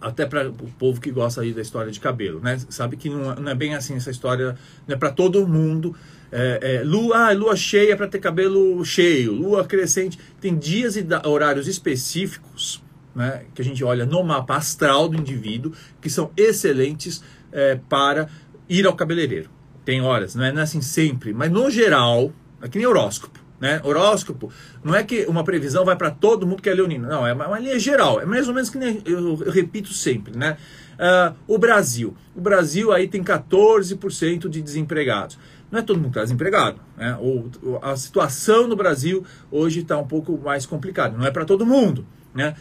até 0.00 0.26
para 0.26 0.48
o 0.48 0.70
povo 0.78 1.00
que 1.00 1.10
gosta 1.10 1.40
aí 1.40 1.52
da 1.52 1.62
história 1.62 1.90
de 1.90 1.98
cabelo, 1.98 2.40
né? 2.40 2.60
Sabe 2.68 2.96
que 2.96 3.08
não, 3.08 3.34
não 3.36 3.50
é 3.50 3.54
bem 3.54 3.74
assim 3.74 3.96
essa 3.96 4.10
história, 4.10 4.56
não 4.86 4.94
é 4.94 4.98
para 4.98 5.10
todo 5.10 5.46
mundo. 5.46 5.96
É, 6.30 6.76
é, 6.80 6.84
lua, 6.84 7.28
ah, 7.28 7.32
lua 7.32 7.56
cheia 7.56 7.96
para 7.96 8.08
ter 8.08 8.18
cabelo 8.18 8.84
cheio, 8.84 9.32
lua 9.32 9.64
crescente. 9.64 10.18
Tem 10.40 10.56
dias 10.56 10.96
e 10.96 11.06
horários 11.24 11.66
específicos 11.66 12.82
né, 13.14 13.44
que 13.54 13.62
a 13.62 13.64
gente 13.64 13.82
olha 13.84 14.04
no 14.04 14.22
mapa 14.22 14.56
astral 14.56 15.08
do 15.08 15.16
indivíduo 15.16 15.72
que 16.00 16.10
são 16.10 16.30
excelentes 16.36 17.22
é, 17.52 17.78
para 17.88 18.28
ir 18.68 18.86
ao 18.86 18.94
cabeleireiro. 18.94 19.48
Tem 19.84 20.00
horas, 20.00 20.34
não 20.34 20.44
é, 20.44 20.52
não 20.52 20.60
é 20.60 20.64
assim 20.64 20.80
sempre, 20.80 21.32
mas 21.32 21.50
no 21.50 21.70
geral, 21.70 22.32
é 22.60 22.68
que 22.68 22.78
nem 22.78 22.86
horóscopo. 22.86 23.43
Né? 23.64 23.80
Horóscopo 23.82 24.52
não 24.84 24.94
é 24.94 25.02
que 25.02 25.24
uma 25.24 25.42
previsão 25.42 25.86
vai 25.86 25.96
para 25.96 26.10
todo 26.10 26.46
mundo 26.46 26.60
que 26.60 26.68
é 26.68 26.74
leonino, 26.74 27.08
não, 27.08 27.26
é 27.26 27.32
uma, 27.32 27.58
linha 27.58 27.78
geral, 27.78 28.20
é 28.20 28.26
mais 28.26 28.46
ou 28.46 28.52
menos 28.52 28.68
que 28.68 28.76
eu, 28.76 29.42
eu 29.42 29.50
repito 29.50 29.90
sempre, 29.90 30.36
né? 30.36 30.58
Uh, 30.96 31.34
o 31.48 31.56
Brasil, 31.56 32.14
o 32.36 32.42
Brasil 32.42 32.92
aí 32.92 33.08
tem 33.08 33.24
14% 33.24 34.50
de 34.50 34.60
desempregados. 34.60 35.38
Não 35.70 35.78
é 35.78 35.82
todo 35.82 35.96
mundo 35.96 36.10
que 36.12 36.18
está 36.18 36.24
desempregado, 36.24 36.78
né? 36.94 37.16
Ou, 37.18 37.80
a 37.80 37.96
situação 37.96 38.68
no 38.68 38.76
Brasil 38.76 39.24
hoje 39.50 39.80
está 39.80 39.96
um 39.96 40.06
pouco 40.06 40.36
mais 40.36 40.66
complicada, 40.66 41.16
não 41.16 41.24
é 41.24 41.30
para 41.30 41.46
todo 41.46 41.64
mundo, 41.64 42.06
né? 42.34 42.54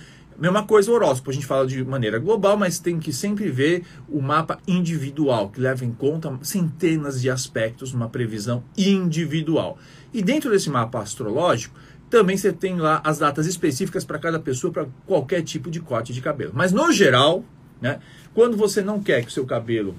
Mesma 0.43 0.65
coisa 0.65 0.91
o 0.91 0.93
horóscopo, 0.93 1.31
a 1.31 1.33
gente 1.33 1.45
fala 1.45 1.65
de 1.65 1.81
maneira 1.85 2.19
global, 2.19 2.57
mas 2.57 2.77
tem 2.77 3.00
que 3.00 3.13
sempre 3.13 3.50
ver 3.50 3.85
o 4.09 4.21
mapa 4.21 4.59
individual, 4.67 5.47
que 5.47 5.62
leva 5.62 5.85
em 5.85 5.93
conta 5.93 6.38
centenas 6.41 7.21
de 7.21 7.29
aspectos 7.29 7.93
numa 7.93 8.09
previsão 8.09 8.62
individual. 8.77 9.77
E 10.13 10.21
dentro 10.21 10.51
desse 10.51 10.69
mapa 10.69 11.00
astrológico, 11.00 11.79
também 12.09 12.35
você 12.35 12.51
tem 12.51 12.75
lá 12.75 13.00
as 13.05 13.19
datas 13.19 13.47
específicas 13.47 14.03
para 14.03 14.19
cada 14.19 14.38
pessoa, 14.38 14.73
para 14.73 14.85
qualquer 15.07 15.43
tipo 15.43 15.71
de 15.71 15.79
corte 15.79 16.12
de 16.12 16.19
cabelo. 16.19 16.51
Mas 16.53 16.73
no 16.73 16.91
geral, 16.91 17.45
né, 17.79 18.01
quando 18.33 18.57
você 18.57 18.81
não 18.81 19.01
quer 19.01 19.21
que 19.21 19.29
o 19.29 19.31
seu 19.31 19.45
cabelo 19.45 19.95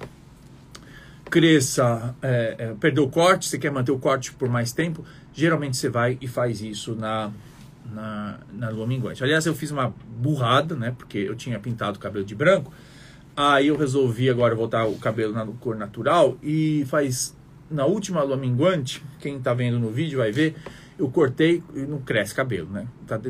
cresça, 1.31 2.15
é, 2.21 2.57
é, 2.59 2.75
perder 2.79 3.01
o 3.01 3.09
corte, 3.09 3.49
você 3.49 3.57
quer 3.57 3.73
manter 3.73 3.93
o 3.93 3.99
corte 3.99 4.31
por 4.35 4.51
mais 4.51 4.73
tempo, 4.73 5.07
geralmente 5.33 5.79
você 5.79 5.89
vai 5.89 6.19
e 6.21 6.29
faz 6.29 6.61
isso 6.61 6.95
na, 6.95 7.33
na, 7.93 8.39
na 8.53 8.69
lua 8.71 8.87
minguante. 8.87 9.23
Aliás, 9.23 9.47
eu 9.47 9.55
fiz 9.55 9.71
uma 9.71 9.95
burrada, 10.19 10.75
né, 10.75 10.95
porque 10.97 11.19
eu 11.19 11.35
tinha 11.35 11.59
pintado 11.59 11.99
o 11.99 12.01
cabelo 12.01 12.25
de 12.25 12.35
branco, 12.35 12.73
aí 13.37 13.69
eu 13.69 13.77
resolvi 13.77 14.31
agora 14.31 14.55
voltar 14.55 14.87
o 14.87 14.97
cabelo 14.97 15.33
na 15.33 15.47
cor 15.47 15.77
natural 15.77 16.37
e 16.43 16.85
faz 16.87 17.37
na 17.71 17.87
última 17.87 18.23
lua 18.23 18.37
minguante, 18.37 19.03
quem 19.21 19.37
está 19.37 19.53
vendo 19.55 19.79
no 19.79 19.91
vídeo 19.91 20.19
vai 20.19 20.31
ver, 20.31 20.55
eu 20.99 21.09
cortei 21.09 21.63
e 21.75 21.81
não 21.81 21.99
cresce 21.99 22.35
cabelo, 22.35 22.69
né? 22.71 22.87
Tá, 23.07 23.21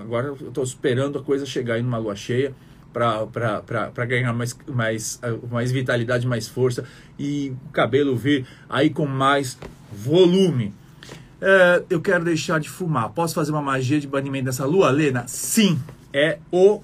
agora 0.00 0.28
eu 0.28 0.34
estou 0.34 0.62
esperando 0.62 1.18
a 1.18 1.22
coisa 1.22 1.44
chegar 1.44 1.74
aí 1.74 1.82
numa 1.82 1.98
lua 1.98 2.14
cheia 2.14 2.54
para 2.92 4.04
ganhar 4.06 4.32
mais, 4.32 4.56
mais, 4.66 5.20
mais 5.50 5.72
vitalidade, 5.72 6.26
mais 6.26 6.48
força 6.48 6.84
e 7.18 7.54
o 7.68 7.72
cabelo 7.72 8.16
vir 8.16 8.46
aí 8.68 8.90
com 8.90 9.06
mais 9.06 9.58
volume. 9.92 10.72
É, 11.40 11.84
eu 11.88 12.00
quero 12.00 12.24
deixar 12.24 12.58
de 12.60 12.68
fumar. 12.68 13.10
Posso 13.10 13.34
fazer 13.34 13.52
uma 13.52 13.62
magia 13.62 14.00
de 14.00 14.06
banimento 14.06 14.46
dessa 14.46 14.64
lua, 14.64 14.90
Lena? 14.90 15.24
Sim, 15.26 15.78
é 16.12 16.38
o 16.50 16.80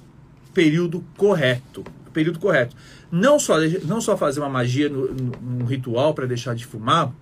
período 0.52 1.04
correto. 1.16 1.84
Período 2.12 2.38
correto 2.38 2.76
não 3.14 3.38
só, 3.38 3.58
não 3.84 4.00
só 4.00 4.16
fazer 4.16 4.40
uma 4.40 4.49
magia 4.49 4.88
no, 4.88 5.64
ritual 5.64 6.12
para 6.14 6.26
deixar 6.26 6.52
de 6.56 6.66
fumar, 6.66 7.12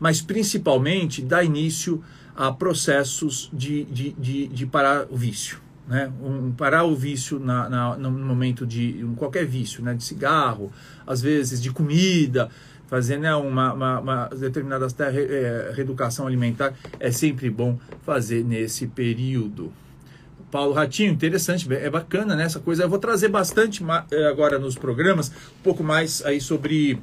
mas 0.00 0.22
principalmente 0.22 1.20
dar 1.20 1.44
início 1.44 2.02
a 2.34 2.50
processos 2.50 3.50
de, 3.52 3.84
de, 3.84 4.12
de, 4.12 4.48
de 4.48 4.66
parar 4.66 5.06
o 5.10 5.16
vício. 5.16 5.60
Né? 5.86 6.10
Um, 6.22 6.52
parar 6.52 6.84
o 6.84 6.96
vício 6.96 7.38
na, 7.38 7.68
na, 7.68 7.96
no 7.98 8.10
momento 8.10 8.66
de 8.66 9.04
um, 9.04 9.14
qualquer 9.14 9.44
vício, 9.44 9.82
né? 9.82 9.92
de 9.92 10.02
cigarro, 10.02 10.72
às 11.06 11.20
vezes 11.20 11.60
de 11.60 11.70
comida, 11.70 12.48
fazer 12.88 13.18
né, 13.18 13.34
uma, 13.36 13.72
uma, 13.72 14.00
uma 14.00 14.24
determinada 14.28 14.86
é, 14.98 15.72
reeducação 15.74 16.26
alimentar 16.26 16.74
é 16.98 17.12
sempre 17.12 17.48
bom 17.48 17.78
fazer 18.02 18.42
nesse 18.42 18.86
período. 18.86 19.72
Paulo 20.50 20.72
Ratinho, 20.72 21.12
interessante, 21.12 21.70
é 21.72 21.90
bacana 21.90 22.34
né, 22.34 22.44
essa 22.44 22.58
coisa. 22.58 22.82
Eu 22.82 22.88
vou 22.88 22.98
trazer 22.98 23.28
bastante 23.28 23.84
eh, 24.10 24.26
agora 24.28 24.58
nos 24.58 24.76
programas, 24.76 25.28
um 25.28 25.62
pouco 25.62 25.84
mais 25.84 26.24
aí 26.24 26.40
sobre 26.40 26.98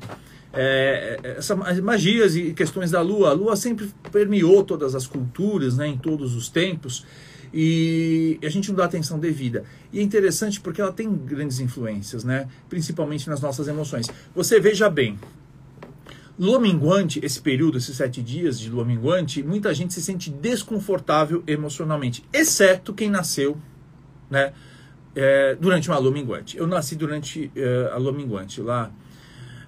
é, 0.52 1.38
magias 1.84 2.36
e 2.36 2.54
questões 2.54 2.90
da 2.90 3.02
Lua. 3.02 3.30
A 3.30 3.34
Lua 3.34 3.56
sempre 3.56 3.92
permeou 4.12 4.64
todas 4.64 4.96
as 4.96 5.06
culturas, 5.06 5.78
né, 5.78 5.88
em 5.88 5.98
todos 5.98 6.36
os 6.36 6.50
tempos, 6.50 7.06
e 7.54 8.40
a 8.44 8.50
gente 8.50 8.70
não 8.70 8.78
dá 8.78 8.86
atenção 8.86 9.20
devida. 9.20 9.64
E 9.94 10.00
é 10.00 10.02
interessante 10.02 10.60
porque 10.60 10.82
ela 10.82 10.92
tem 10.92 11.14
grandes 11.14 11.60
influências, 11.60 12.24
né, 12.24 12.48
principalmente 12.68 13.30
nas 13.30 13.42
nossas 13.42 13.68
emoções. 13.68 14.08
Você 14.34 14.60
veja 14.60 14.90
bem, 14.90 15.20
Lua 16.38 16.60
minguante, 16.60 17.20
esse 17.24 17.40
período, 17.42 17.78
esses 17.78 17.96
sete 17.96 18.22
dias 18.22 18.60
de 18.60 18.70
lua 18.70 18.84
minguante, 18.84 19.42
muita 19.42 19.74
gente 19.74 19.94
se 19.94 20.02
sente 20.02 20.30
desconfortável 20.30 21.42
emocionalmente, 21.48 22.26
exceto 22.34 22.94
quem 22.94 23.10
nasceu 23.10 23.58
né, 24.30 24.52
é, 25.16 25.56
durante 25.56 25.90
uma 25.90 25.98
lua 25.98 26.12
minguante. 26.12 26.58
Eu 26.58 26.68
nasci 26.68 26.98
durante 26.98 27.50
é, 27.56 27.90
a 27.94 27.98
lua 27.98 28.12
minguante, 28.12 28.60
lá 28.60 28.92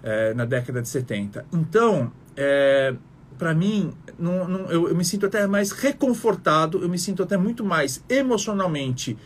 é, 0.03 0.33
na 0.33 0.43
década 0.43 0.81
de 0.81 0.89
70. 0.89 1.45
Então, 1.53 2.11
é, 2.35 2.93
para 3.37 3.53
mim, 3.53 3.93
não, 4.19 4.45
não, 4.45 4.59
eu, 4.69 4.89
eu, 4.89 4.95
me 4.95 5.05
sinto 5.05 5.25
até 5.25 5.47
mais 5.47 5.71
reconfortado, 5.71 6.83
eu 6.83 6.89
me 6.89 6.99
sinto 6.99 7.23
até 7.23 7.37
muito 7.37 7.63
mais 7.63 8.03
emocionalmente 8.09 9.17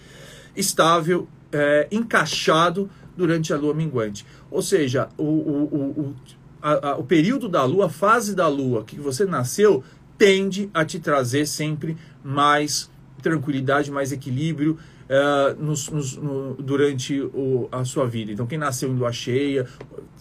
estável, 0.56 1.28
é, 1.52 1.88
encaixado 1.92 2.88
durante 3.18 3.52
a 3.52 3.58
lua 3.58 3.74
minguante. 3.74 4.26
Ou 4.52 4.62
seja, 4.62 5.10
o, 5.18 5.24
o, 5.24 6.02
o 6.02 6.16
a, 6.62 6.90
a, 6.90 6.98
o 6.98 7.04
período 7.04 7.50
da 7.50 7.64
lua, 7.64 7.88
a 7.88 7.90
fase 7.90 8.36
da 8.36 8.48
lua 8.48 8.84
que 8.84 9.00
você 9.00 9.26
nasceu, 9.26 9.84
tende 10.18 10.70
a 10.74 10.86
te 10.86 11.00
trazer 11.00 11.48
sempre 11.48 11.98
mais 12.24 12.90
tranquilidade, 13.22 13.92
mais 13.92 14.12
equilíbrio, 14.12 14.78
uh, 15.10 15.64
nos, 15.64 15.90
nos, 15.90 16.16
no, 16.18 16.56
durante 16.56 17.20
o, 17.22 17.68
a 17.72 17.84
sua 17.86 18.08
vida. 18.08 18.32
Então, 18.32 18.48
quem 18.48 18.58
nasceu 18.58 18.90
em 18.90 18.96
lua 18.96 19.12
cheia 19.12 19.68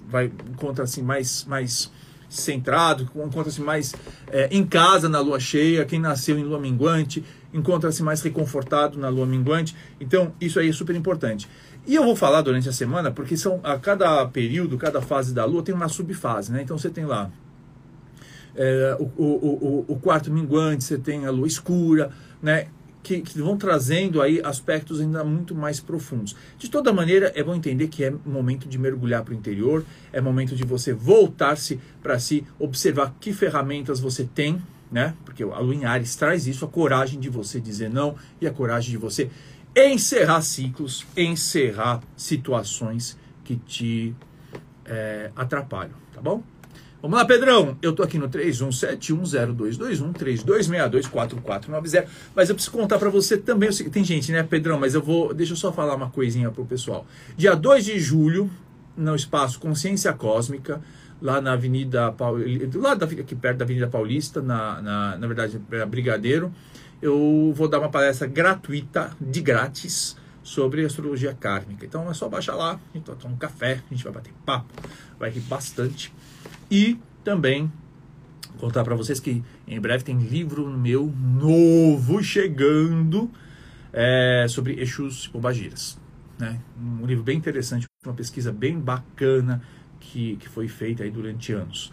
vai 0.08 0.30
encontra-se 0.50 1.00
mais, 1.02 1.44
mais 1.44 1.90
centrado, 2.28 3.08
encontra-se 3.14 3.60
mais 3.60 3.94
é, 4.28 4.48
em 4.50 4.64
casa 4.64 5.08
na 5.08 5.20
lua 5.20 5.38
cheia. 5.38 5.84
Quem 5.84 5.98
nasceu 5.98 6.38
em 6.38 6.44
lua 6.44 6.58
minguante 6.58 7.24
encontra-se 7.52 8.02
mais 8.02 8.22
reconfortado 8.22 8.98
na 8.98 9.08
lua 9.08 9.26
minguante. 9.26 9.74
Então, 10.00 10.32
isso 10.40 10.58
aí 10.58 10.68
é 10.68 10.72
super 10.72 10.94
importante. 10.94 11.48
E 11.86 11.94
eu 11.94 12.04
vou 12.04 12.14
falar 12.14 12.42
durante 12.42 12.68
a 12.68 12.72
semana, 12.72 13.10
porque 13.10 13.36
são 13.36 13.60
a 13.62 13.78
cada 13.78 14.26
período, 14.26 14.76
cada 14.76 15.00
fase 15.00 15.32
da 15.32 15.44
lua 15.44 15.62
tem 15.62 15.74
uma 15.74 15.88
subfase, 15.88 16.52
né? 16.52 16.62
Então 16.62 16.76
você 16.76 16.90
tem 16.90 17.04
lá 17.04 17.30
é, 18.54 18.96
o, 18.98 19.04
o, 19.16 19.24
o, 19.24 19.84
o, 19.88 19.96
quarto 19.96 20.30
minguante, 20.30 20.84
você 20.84 20.98
tem 20.98 21.26
a 21.26 21.30
lua 21.30 21.46
escura, 21.46 22.10
né? 22.42 22.66
Que, 23.02 23.22
que, 23.22 23.40
vão 23.40 23.56
trazendo 23.56 24.20
aí 24.20 24.42
aspectos 24.44 25.00
ainda 25.00 25.24
muito 25.24 25.54
mais 25.54 25.80
profundos. 25.80 26.36
De 26.58 26.68
toda 26.68 26.92
maneira, 26.92 27.32
é 27.34 27.42
bom 27.42 27.54
entender 27.54 27.88
que 27.88 28.04
é 28.04 28.12
momento 28.26 28.68
de 28.68 28.78
mergulhar 28.78 29.24
para 29.24 29.32
o 29.32 29.36
interior, 29.36 29.82
é 30.12 30.20
momento 30.20 30.54
de 30.54 30.64
você 30.64 30.92
voltar-se 30.92 31.80
para 32.02 32.18
si, 32.18 32.44
observar 32.58 33.14
que 33.18 33.32
ferramentas 33.32 34.00
você 34.00 34.24
tem, 34.24 34.60
né? 34.92 35.14
Porque 35.24 35.42
a 35.42 35.58
lua 35.60 35.74
em 35.74 35.86
Ares 35.86 36.14
traz 36.14 36.46
isso, 36.46 36.62
a 36.62 36.68
coragem 36.68 37.18
de 37.18 37.30
você 37.30 37.58
dizer 37.58 37.88
não 37.88 38.16
e 38.38 38.46
a 38.46 38.50
coragem 38.50 38.90
de 38.90 38.98
você 38.98 39.30
encerrar 39.76 40.42
ciclos, 40.42 41.06
encerrar 41.16 42.00
situações 42.16 43.16
que 43.44 43.56
te 43.56 44.14
é, 44.84 45.30
atrapalham, 45.34 45.94
tá 46.12 46.20
bom? 46.20 46.42
Vamos 47.02 47.18
lá, 47.18 47.24
Pedrão. 47.24 47.78
Eu 47.80 47.94
tô 47.94 48.02
aqui 48.02 48.18
no 48.18 48.28
31710221 48.28 50.12
32624490, 50.12 52.06
mas 52.36 52.50
eu 52.50 52.54
preciso 52.54 52.76
contar 52.76 52.98
para 52.98 53.08
você 53.08 53.38
também, 53.38 53.70
tem 53.70 54.04
gente, 54.04 54.30
né, 54.30 54.42
Pedrão, 54.42 54.78
mas 54.78 54.94
eu 54.94 55.02
vou, 55.02 55.32
deixa 55.32 55.54
eu 55.54 55.56
só 55.56 55.72
falar 55.72 55.94
uma 55.94 56.10
coisinha 56.10 56.50
pro 56.50 56.64
pessoal. 56.66 57.06
Dia 57.38 57.54
2 57.54 57.86
de 57.86 57.98
julho, 57.98 58.50
no 58.94 59.16
espaço 59.16 59.58
Consciência 59.58 60.12
Cósmica, 60.12 60.82
lá 61.22 61.40
na 61.40 61.52
Avenida 61.52 62.12
Paulista, 62.12 62.78
lá 62.78 62.92
aqui 62.92 63.34
perto 63.34 63.58
da 63.58 63.64
Avenida 63.64 63.88
Paulista, 63.88 64.42
na, 64.42 64.82
na, 64.82 65.16
na 65.16 65.26
verdade, 65.26 65.58
é 65.70 65.86
Brigadeiro, 65.86 66.52
eu 67.02 67.52
vou 67.54 67.68
dar 67.68 67.78
uma 67.78 67.90
palestra 67.90 68.26
gratuita, 68.26 69.16
de 69.20 69.40
grátis, 69.40 70.16
sobre 70.42 70.84
astrologia 70.84 71.34
kármica. 71.34 71.84
Então 71.84 72.10
é 72.10 72.14
só 72.14 72.28
baixar 72.28 72.54
lá, 72.54 72.72
a 72.72 72.96
gente 72.96 73.06
vai 73.06 73.16
tomar 73.16 73.34
um 73.34 73.38
café, 73.38 73.82
a 73.90 73.94
gente 73.94 74.02
vai 74.04 74.12
bater 74.12 74.32
papo, 74.44 74.72
vai 75.18 75.30
rir 75.30 75.40
bastante. 75.40 76.12
E 76.70 76.98
também 77.22 77.70
contar 78.58 78.84
para 78.84 78.94
vocês 78.94 79.20
que 79.20 79.42
em 79.66 79.80
breve 79.80 80.04
tem 80.04 80.18
livro 80.18 80.68
meu 80.68 81.06
novo 81.06 82.22
chegando 82.22 83.30
é, 83.92 84.46
sobre 84.48 84.80
Exus 84.80 85.26
e 85.26 85.30
Pombagiras. 85.30 85.98
Né? 86.38 86.58
Um 86.80 87.06
livro 87.06 87.22
bem 87.22 87.36
interessante, 87.36 87.86
uma 88.04 88.14
pesquisa 88.14 88.52
bem 88.52 88.78
bacana 88.78 89.62
que, 89.98 90.36
que 90.36 90.48
foi 90.48 90.68
feita 90.68 91.02
aí 91.02 91.10
durante 91.10 91.52
anos. 91.52 91.92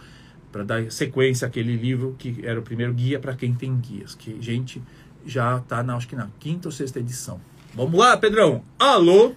Para 0.52 0.64
dar 0.64 0.92
sequência 0.92 1.48
àquele 1.48 1.76
livro 1.76 2.16
que 2.18 2.40
era 2.44 2.60
o 2.60 2.64
primeiro 2.64 2.94
guia 2.94 3.20
para 3.20 3.36
quem 3.36 3.54
tem 3.54 3.76
guias. 3.78 4.16
Que, 4.16 4.42
gente, 4.42 4.82
já 5.28 5.58
está, 5.58 5.82
acho 5.82 6.08
que 6.08 6.16
na 6.16 6.30
quinta 6.40 6.70
ou 6.70 6.72
sexta 6.72 7.00
edição. 7.00 7.40
Vamos 7.74 8.00
lá, 8.00 8.18
Pedrão. 8.18 8.64
Alô? 8.80 9.34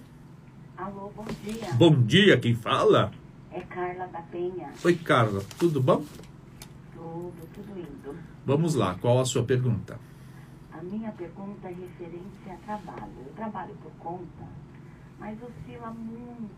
Alô, 0.77 1.11
bom 1.15 1.25
dia. 1.43 1.73
Bom 1.73 2.01
dia, 2.01 2.39
quem 2.39 2.55
fala? 2.55 3.11
É 3.51 3.59
Carla 3.61 4.07
da 4.07 4.21
Penha. 4.21 4.71
Oi, 4.83 4.95
Carla, 4.95 5.43
tudo 5.59 5.81
bom? 5.81 6.03
Tudo, 6.93 7.33
tudo 7.53 7.77
indo. 7.77 8.17
Vamos 8.45 8.73
lá, 8.73 8.95
qual 8.95 9.19
a 9.19 9.25
sua 9.25 9.43
pergunta? 9.43 9.99
A 10.71 10.81
minha 10.81 11.11
pergunta 11.11 11.67
é 11.67 11.73
referente 11.73 12.49
a 12.49 12.55
trabalho. 12.65 13.11
Eu 13.27 13.33
trabalho 13.33 13.75
por 13.83 13.91
conta, 13.99 14.47
mas 15.19 15.37
oscila 15.43 15.91
muito. 15.91 16.49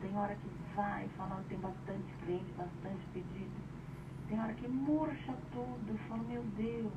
Tem 0.00 0.16
hora 0.16 0.34
que 0.34 0.76
vai, 0.76 1.08
fala, 1.16 1.42
tem 1.48 1.58
bastante 1.58 2.04
cliente, 2.24 2.52
bastante 2.56 3.04
pedido. 3.12 3.50
Tem 4.28 4.40
hora 4.40 4.52
que 4.54 4.68
murcha 4.68 5.34
tudo. 5.52 5.88
Eu 5.88 5.98
falo, 6.08 6.24
meu 6.28 6.42
Deus, 6.56 6.92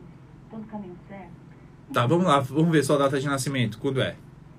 estou 0.46 0.60
no 0.60 0.66
caminho 0.68 0.98
certo. 1.08 1.49
Tá, 1.94 2.06
vamos 2.06 2.26
lá, 2.26 2.40
vamos 2.40 2.72
ver 2.72 2.84
sua 2.84 2.98
data 2.98 3.20
de 3.20 3.26
nascimento. 3.26 3.80
Quando 3.80 4.02
é? 4.02 4.16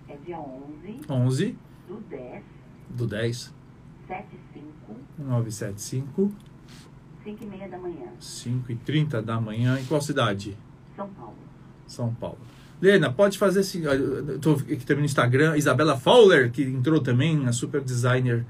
É 0.08 0.16
dia 0.24 0.38
11. 0.38 1.00
11. 1.08 1.58
Do 1.88 1.96
10. 2.08 2.42
Do 2.90 3.06
10. 3.06 3.54
75. 4.08 5.00
975. 5.18 6.32
5 7.22 7.44
e 7.44 7.46
meia 7.46 7.68
da 7.68 7.78
manhã. 7.78 8.08
5 8.18 8.72
e 8.72 8.76
30 8.76 9.22
da 9.22 9.40
manhã. 9.40 9.78
Em 9.78 9.84
qual 9.84 10.00
cidade? 10.00 10.56
São 10.96 11.08
Paulo. 11.10 11.36
São 11.86 12.14
Paulo. 12.14 12.38
Lena, 12.80 13.12
pode 13.12 13.38
fazer 13.38 13.60
assim. 13.60 13.82
Estou 14.34 14.54
aqui 14.54 14.78
também 14.78 15.02
no 15.02 15.06
Instagram. 15.06 15.56
Isabela 15.56 15.96
Fowler, 15.96 16.50
que 16.50 16.62
entrou 16.62 17.00
também, 17.00 17.46
a 17.46 17.52
super 17.52 17.80
designer 17.80 18.44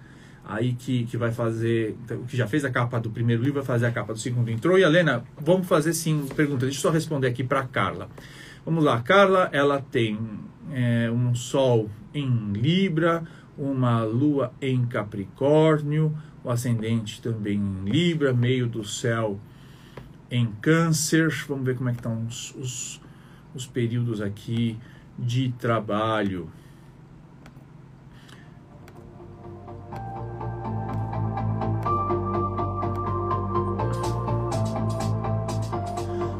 aí 0.44 0.72
que, 0.72 1.04
que 1.04 1.16
vai 1.16 1.30
fazer, 1.30 1.96
que 2.26 2.36
já 2.36 2.46
fez 2.46 2.64
a 2.64 2.70
capa 2.70 2.98
do 2.98 3.10
primeiro 3.10 3.40
livro, 3.42 3.60
vai 3.60 3.66
fazer 3.66 3.86
a 3.86 3.92
capa 3.92 4.12
do 4.12 4.18
segundo. 4.18 4.50
Entrou. 4.50 4.78
E 4.78 4.84
a 4.84 4.88
Lena, 4.88 5.24
vamos 5.40 5.66
fazer 5.66 5.92
sim 5.92 6.26
pergunta. 6.34 6.66
Deixa 6.66 6.78
eu 6.78 6.82
só 6.82 6.90
responder 6.90 7.28
aqui 7.28 7.44
para 7.44 7.62
Carla. 7.64 8.08
Vamos 8.64 8.84
lá, 8.84 9.00
Carla, 9.00 9.48
ela 9.52 9.80
tem 9.80 10.18
é, 10.70 11.10
um 11.10 11.34
Sol 11.34 11.88
em 12.12 12.52
Libra, 12.52 13.24
uma 13.56 14.02
Lua 14.02 14.52
em 14.60 14.84
Capricórnio, 14.84 16.16
o 16.44 16.50
ascendente 16.50 17.22
também 17.22 17.58
em 17.58 17.90
Libra, 17.90 18.34
meio 18.34 18.66
do 18.66 18.84
céu 18.84 19.40
em 20.30 20.46
Câncer. 20.60 21.30
Vamos 21.48 21.64
ver 21.64 21.76
como 21.76 21.88
é 21.88 21.92
que 21.92 22.00
estão 22.00 22.26
os, 22.26 22.54
os, 22.54 23.00
os 23.54 23.66
períodos 23.66 24.20
aqui 24.20 24.78
de 25.18 25.52
trabalho. 25.52 26.50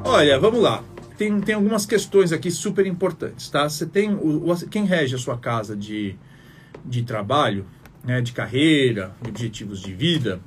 Olha, 0.04 0.38
vamos 0.38 0.60
lá 0.60 0.84
tem, 1.20 1.38
tem 1.38 1.54
algumas 1.54 1.84
questões 1.84 2.32
aqui 2.32 2.50
super 2.50 2.86
importantes, 2.86 3.50
tá? 3.50 3.68
Você 3.68 3.84
tem 3.84 4.14
o, 4.14 4.50
o, 4.50 4.68
quem 4.70 4.86
rege 4.86 5.14
a 5.14 5.18
sua 5.18 5.36
casa 5.36 5.76
de, 5.76 6.16
de 6.82 7.02
trabalho, 7.02 7.66
né, 8.02 8.22
de 8.22 8.32
carreira, 8.32 9.14
de 9.20 9.28
objetivos 9.28 9.82
de 9.82 9.92
vida, 9.92 10.40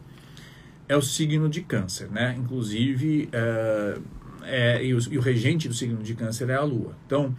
é 0.89 0.97
o 0.97 1.01
signo 1.01 1.47
de 1.47 1.61
câncer, 1.61 2.09
né? 2.09 2.35
Inclusive, 2.39 3.29
é, 3.31 3.97
é, 4.45 4.83
e, 4.83 4.95
o, 4.95 5.13
e, 5.13 5.17
o, 5.19 5.21
regente 5.21 5.67
do 5.67 5.75
signo 5.75 6.01
de 6.01 6.15
câncer 6.15 6.49
é 6.49 6.55
a 6.55 6.63
lua. 6.63 6.97
Então, 7.05 7.35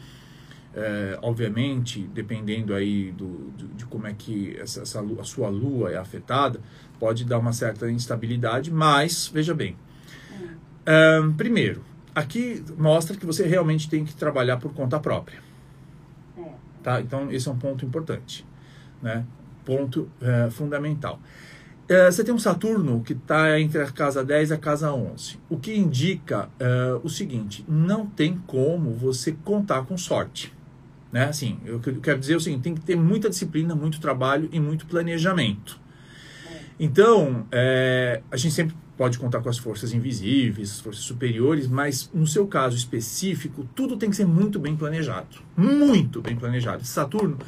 é, 0.73 1.19
obviamente, 1.21 2.09
dependendo 2.15 2.73
aí 2.73 3.11
do, 3.11 3.51
do, 3.51 3.67
de 3.67 3.85
como 3.87 4.07
é 4.07 4.15
que 4.15 4.57
essa, 4.61 4.83
essa 4.83 5.01
lua, 5.01 5.23
a 5.23 5.25
sua 5.25 5.49
lua 5.49 5.91
é 5.91 5.97
afetada, 5.97 6.61
pode 7.01 7.25
dar 7.25 7.41
uma 7.41 7.53
certa 7.53 7.91
instabilidade, 7.91 8.71
mas, 8.71 9.27
veja 9.27 9.53
bem, 9.53 9.77
hum. 11.21 11.33
primeiro, 11.37 11.83
Aqui 12.15 12.63
mostra 12.79 13.17
que 13.17 13.27
você 13.27 13.47
realmente 13.47 13.89
tem 13.89 14.05
que 14.05 14.15
trabalhar 14.15 14.59
por 14.59 14.73
conta 14.73 15.01
própria. 15.01 15.41
É. 16.39 16.43
Tá? 16.83 17.01
Então, 17.01 17.31
esse 17.31 17.49
é 17.49 17.51
um 17.51 17.59
ponto 17.59 17.85
importante. 17.85 18.47
Né? 19.03 19.25
Ponto 19.65 20.09
é, 20.21 20.49
fundamental. 20.51 21.19
É, 21.89 22.11
você 22.11 22.25
tem 22.25 22.33
um 22.33 22.39
Saturno 22.39 23.03
que 23.03 23.13
está 23.13 23.61
entre 23.61 23.83
a 23.83 23.91
casa 23.91 24.25
10 24.25 24.51
e 24.51 24.55
a 24.55 24.57
casa 24.57 24.93
11, 24.93 25.39
o 25.51 25.59
que 25.59 25.75
indica 25.77 26.49
é, 26.59 26.99
o 27.03 27.11
seguinte: 27.11 27.65
não 27.69 28.07
tem 28.07 28.39
como 28.47 28.93
você 28.93 29.33
contar 29.45 29.85
com 29.85 29.97
sorte. 29.99 30.53
Né? 31.13 31.27
Assim, 31.27 31.61
eu 31.65 31.81
quero 31.81 32.19
dizer 32.19 32.37
o 32.37 32.41
seguinte: 32.41 32.63
tem 32.63 32.75
que 32.75 32.81
ter 32.81 32.97
muita 32.97 33.29
disciplina, 33.29 33.75
muito 33.75 34.01
trabalho 34.01 34.49
e 34.51 34.59
muito 34.59 34.87
planejamento. 34.87 35.79
É. 36.51 36.61
Então, 36.81 37.47
é, 37.53 38.23
a 38.31 38.37
gente 38.39 38.55
sempre 38.55 38.75
pode 38.97 39.19
contar 39.19 39.41
com 39.41 39.49
as 39.49 39.59
forças 39.59 39.93
invisíveis, 39.93 40.71
as 40.71 40.81
forças 40.81 41.05
superiores, 41.05 41.67
mas 41.67 42.11
no 42.15 42.27
seu 42.27 42.47
caso 42.47 42.77
específico, 42.77 43.67
tudo 43.75 43.97
tem 43.97 44.11
que 44.11 44.17
ser 44.17 44.27
muito 44.27 44.59
bem 44.59 44.77
planejado. 44.77 45.39
Muito 45.57 46.21
bem 46.21 46.37
planejado. 46.37 46.85
Saturno, 46.85 47.39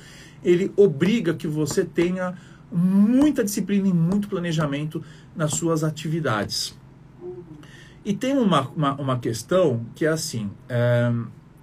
ele 0.45 0.73
obriga 0.77 1.35
que 1.35 1.47
você 1.47 1.85
tenha 1.85 2.35
muita 2.71 3.45
disciplina 3.45 3.89
e 3.89 3.93
muito 3.93 4.29
planejamento 4.29 5.03
nas 5.37 5.53
suas 5.53 5.85
atividades. 5.85 6.77
E 8.05 8.15
tem 8.15 8.37
uma, 8.37 8.69
uma, 8.69 8.95
uma 8.95 9.19
questão 9.19 9.85
que 9.95 10.05
é 10.05 10.09
assim: 10.09 10.51
é, 10.69 11.13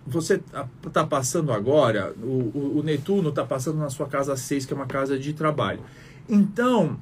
você 0.06 0.41
está 0.86 1.06
passando 1.06 1.52
agora, 1.52 2.13
o, 2.22 2.52
o, 2.54 2.80
o 2.80 2.84
Netuno 2.84 3.30
está 3.30 3.43
passando 3.46 3.78
na 3.78 3.89
sua 3.89 4.08
casa 4.08 4.36
6, 4.36 4.65
que 4.65 4.74
é 4.74 4.76
uma 4.76 4.86
casa 4.86 5.17
de 5.17 5.34
trabalho. 5.34 5.80
Então, 6.28 6.98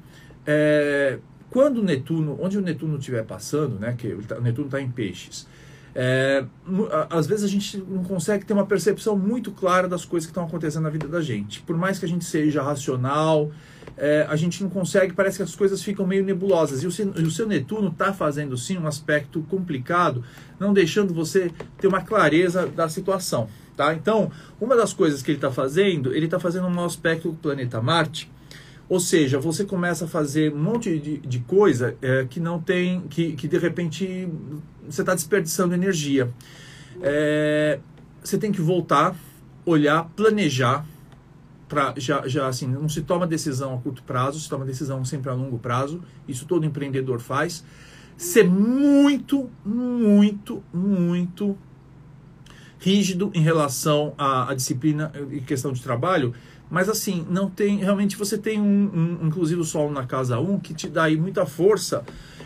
é, 0.46 1.18
quando 1.52 1.82
Netuno, 1.82 2.38
onde 2.40 2.56
o 2.56 2.62
Netuno 2.62 2.96
estiver 2.96 3.24
passando, 3.24 3.78
né, 3.78 3.94
que 3.96 4.08
o 4.08 4.40
Netuno 4.40 4.66
está 4.66 4.80
em 4.80 4.90
peixes, 4.90 5.46
é, 5.94 6.42
às 7.10 7.26
vezes 7.26 7.44
a 7.44 7.48
gente 7.48 7.76
não 7.76 8.02
consegue 8.02 8.46
ter 8.46 8.54
uma 8.54 8.64
percepção 8.64 9.16
muito 9.16 9.52
clara 9.52 9.86
das 9.86 10.06
coisas 10.06 10.26
que 10.26 10.30
estão 10.30 10.44
acontecendo 10.44 10.84
na 10.84 10.90
vida 10.90 11.06
da 11.06 11.20
gente. 11.20 11.60
Por 11.60 11.76
mais 11.76 11.98
que 11.98 12.06
a 12.06 12.08
gente 12.08 12.24
seja 12.24 12.62
racional, 12.62 13.50
é, 13.98 14.26
a 14.26 14.34
gente 14.34 14.62
não 14.62 14.70
consegue, 14.70 15.12
parece 15.12 15.36
que 15.36 15.42
as 15.42 15.54
coisas 15.54 15.82
ficam 15.82 16.06
meio 16.06 16.24
nebulosas. 16.24 16.82
E 16.82 16.86
o 16.86 16.90
seu, 16.90 17.08
o 17.10 17.30
seu 17.30 17.46
Netuno 17.46 17.88
está 17.88 18.14
fazendo 18.14 18.56
sim 18.56 18.78
um 18.78 18.86
aspecto 18.86 19.42
complicado, 19.42 20.24
não 20.58 20.72
deixando 20.72 21.12
você 21.12 21.50
ter 21.78 21.86
uma 21.86 22.00
clareza 22.00 22.66
da 22.66 22.88
situação. 22.88 23.46
Tá? 23.76 23.88
tá? 23.88 23.94
Então, 23.94 24.30
uma 24.58 24.74
das 24.74 24.94
coisas 24.94 25.20
que 25.20 25.30
ele 25.30 25.38
está 25.38 25.50
fazendo, 25.50 26.14
ele 26.14 26.24
está 26.24 26.40
fazendo 26.40 26.66
um 26.66 26.84
aspecto 26.84 27.28
do 27.28 27.34
planeta 27.34 27.82
Marte, 27.82 28.30
ou 28.92 29.00
seja, 29.00 29.40
você 29.40 29.64
começa 29.64 30.04
a 30.04 30.06
fazer 30.06 30.52
um 30.52 30.62
monte 30.62 30.98
de, 30.98 31.16
de 31.16 31.38
coisa 31.38 31.96
é, 32.02 32.26
que 32.28 32.38
não 32.38 32.60
tem, 32.60 33.00
que, 33.08 33.32
que 33.32 33.48
de 33.48 33.56
repente 33.56 34.28
você 34.86 35.00
está 35.00 35.14
desperdiçando 35.14 35.72
energia. 35.72 36.30
É, 37.00 37.78
você 38.22 38.36
tem 38.36 38.52
que 38.52 38.60
voltar, 38.60 39.16
olhar, 39.64 40.10
planejar, 40.14 40.84
para 41.66 41.94
já, 41.96 42.28
já 42.28 42.46
assim, 42.46 42.66
não 42.66 42.86
se 42.86 43.00
toma 43.00 43.26
decisão 43.26 43.74
a 43.76 43.78
curto 43.78 44.02
prazo, 44.02 44.38
se 44.38 44.46
toma 44.46 44.66
decisão 44.66 45.02
sempre 45.06 45.30
a 45.30 45.32
longo 45.32 45.58
prazo. 45.58 46.02
Isso 46.28 46.44
todo 46.44 46.66
empreendedor 46.66 47.18
faz. 47.18 47.64
Ser 48.14 48.44
muito, 48.46 49.48
muito, 49.64 50.62
muito 50.70 51.56
rígido 52.78 53.30
em 53.32 53.40
relação 53.40 54.12
à, 54.18 54.50
à 54.50 54.54
disciplina 54.54 55.10
e 55.30 55.40
questão 55.40 55.72
de 55.72 55.80
trabalho, 55.80 56.34
mas 56.72 56.88
assim, 56.88 57.26
não 57.28 57.50
tem. 57.50 57.76
Realmente 57.76 58.16
você 58.16 58.38
tem 58.38 58.58
um, 58.58 59.18
um 59.22 59.26
inclusive 59.26 59.60
o 59.60 59.64
Sol 59.64 59.90
na 59.90 60.06
casa 60.06 60.40
1, 60.40 60.58
que 60.60 60.72
te 60.72 60.88
dá 60.88 61.04
aí 61.04 61.18
muita 61.18 61.44
força 61.44 62.02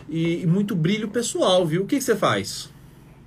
e, 0.09 0.41
e 0.41 0.45
muito 0.45 0.75
brilho 0.75 1.07
pessoal, 1.07 1.65
viu? 1.65 1.83
O 1.83 1.85
que, 1.85 1.95
que 1.95 2.03
você 2.03 2.13
faz? 2.13 2.69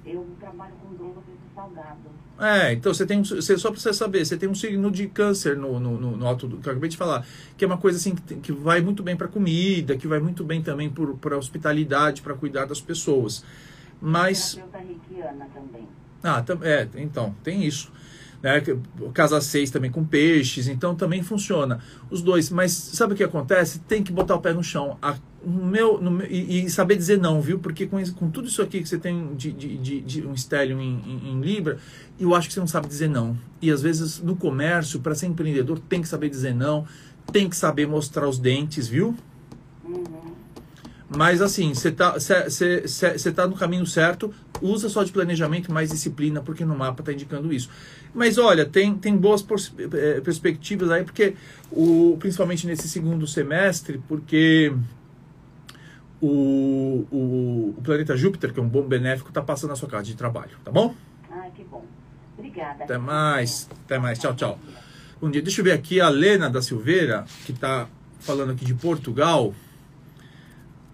Eu 0.05 0.27
trabalho 0.39 0.75
com 0.75 0.95
drogas 0.95 1.25
salgado. 1.55 2.11
É, 2.39 2.75
então 2.75 2.93
você 2.93 3.07
tem 3.07 3.25
você, 3.25 3.57
só 3.57 3.71
para 3.71 3.81
você 3.81 3.95
saber, 3.95 4.27
você 4.27 4.37
tem 4.37 4.47
um 4.47 4.55
signo 4.55 4.91
de 4.91 5.07
câncer 5.07 5.57
no, 5.57 5.81
no, 5.81 5.99
no, 5.99 6.17
no 6.19 6.27
alto 6.27 6.47
do 6.47 6.59
que 6.59 6.69
eu 6.69 6.73
acabei 6.73 6.91
de 6.91 6.99
falar, 6.99 7.27
que 7.57 7.65
é 7.65 7.67
uma 7.67 7.79
coisa 7.79 7.97
assim 7.97 8.15
que, 8.15 8.35
que 8.35 8.53
vai 8.53 8.83
muito 8.83 9.03
bem 9.03 9.17
para 9.17 9.27
comida, 9.27 9.97
que 9.97 10.07
vai 10.07 10.21
muito 10.21 10.45
bem 10.45 10.61
também 10.61 10.93
para 11.19 11.39
hospitalidade, 11.39 12.21
para 12.21 12.35
cuidar 12.35 12.67
das 12.67 12.81
pessoas. 12.81 13.43
Mas. 14.03 14.61
também. 15.55 15.89
Ah, 16.23 16.45
é, 16.61 16.87
então, 16.97 17.35
tem 17.43 17.65
isso. 17.65 17.91
Né? 18.43 18.63
Casa 19.13 19.41
6 19.41 19.71
também 19.71 19.91
com 19.91 20.05
peixes, 20.05 20.67
então 20.67 20.95
também 20.95 21.23
funciona. 21.23 21.81
Os 22.11 22.23
dois, 22.23 22.51
mas 22.51 22.73
sabe 22.73 23.13
o 23.13 23.17
que 23.17 23.23
acontece? 23.23 23.81
Tem 23.81 24.03
que 24.03 24.13
botar 24.13 24.35
o 24.35 24.41
pé 24.41 24.53
no 24.53 24.63
chão. 24.63 24.97
A, 25.03 25.17
no 25.45 25.67
meu, 25.67 26.01
no 26.01 26.11
meu 26.11 26.27
e, 26.27 26.65
e, 26.65 26.71
saber 26.71 26.97
dizer 26.97 27.19
não, 27.19 27.41
viu? 27.41 27.59
Porque 27.59 27.87
com, 27.87 28.03
com 28.13 28.31
tudo 28.31 28.49
isso 28.49 28.63
aqui 28.63 28.81
que 28.81 28.89
você 28.89 28.99
tem 28.99 29.35
de, 29.35 29.53
de, 29.53 29.77
de, 29.79 30.01
de 30.01 30.27
um 30.27 30.33
estélio 30.33 30.81
em, 30.81 31.01
em, 31.07 31.31
em, 31.33 31.41
Libra, 31.41 31.79
eu 32.19 32.35
acho 32.35 32.49
que 32.49 32.55
você 32.55 32.61
não 32.61 32.67
sabe 32.67 32.89
dizer 32.89 33.09
não. 33.09 33.37
E 33.61 33.71
às 33.71 33.83
vezes 33.83 34.21
no 34.21 34.37
comércio, 34.37 35.01
para 35.01 35.15
ser 35.15 35.27
empreendedor, 35.27 35.79
tem 35.79 36.01
que 36.01 36.09
saber 36.09 36.31
dizer 36.31 36.55
não, 36.55 36.87
tem 37.33 37.49
que 37.49 37.57
saber 37.57 37.87
mostrar 37.87 38.29
os 38.29 38.39
dentes, 38.39 38.89
viu? 38.89 39.15
Uhum. 39.85 40.31
Mas 41.15 41.43
assim, 41.43 41.75
você 41.75 41.91
tá, 41.91 42.15
tá 43.35 43.49
no 43.49 43.57
caminho 43.57 43.85
certo, 43.85 44.33
usa 44.61 44.89
só 44.89 45.03
de 45.03 45.13
planejamento 45.13 45.73
mais 45.73 45.91
disciplina, 45.91 46.41
porque 46.41 46.65
no 46.65 46.77
mapa 46.77 47.03
está 47.03 47.13
indicando 47.13 47.53
isso. 47.53 47.71
Mas 48.15 48.39
olha, 48.39 48.65
tem, 48.65 48.95
tem 48.95 49.17
boas 49.17 49.45
eh, 49.79 50.21
perspectivas 50.21 50.91
aí, 50.91 51.05
porque 51.05 51.35
o, 51.71 52.17
principalmente 52.19 52.67
nesse 52.67 52.89
segundo 52.89 53.27
semestre, 53.27 54.01
porque 54.09 54.73
o, 56.21 57.07
o, 57.11 57.75
o, 57.79 57.83
planeta 57.83 58.17
Júpiter, 58.17 58.53
que 58.53 58.61
é 58.61 58.63
um 58.63 58.69
bom 58.69 58.83
benéfico, 58.83 59.29
está 59.29 59.41
passando 59.41 59.71
na 59.71 59.77
sua 59.77 59.89
casa 59.89 60.05
de 60.05 60.15
trabalho, 60.15 60.53
tá 60.65 60.71
bom? 60.71 60.95
Ah, 61.31 61.49
que 61.55 61.65
bom. 61.65 61.85
Obrigada. 62.37 62.85
Até 62.85 62.99
mais. 62.99 63.69
Até 63.85 63.99
mais. 63.99 64.19
Tchau, 64.19 64.35
tchau. 64.35 64.59
Bom 65.21 65.31
dia. 65.31 65.43
Deixa 65.43 65.61
eu 65.61 65.65
ver 65.65 65.73
aqui 65.73 66.01
a 66.01 66.09
Lena 66.09 66.49
da 66.51 66.63
Silveira, 66.63 67.25
que 67.45 67.53
está 67.53 67.87
falando 68.19 68.53
aqui 68.53 68.65
de 68.65 68.75
Portugal. 68.75 69.55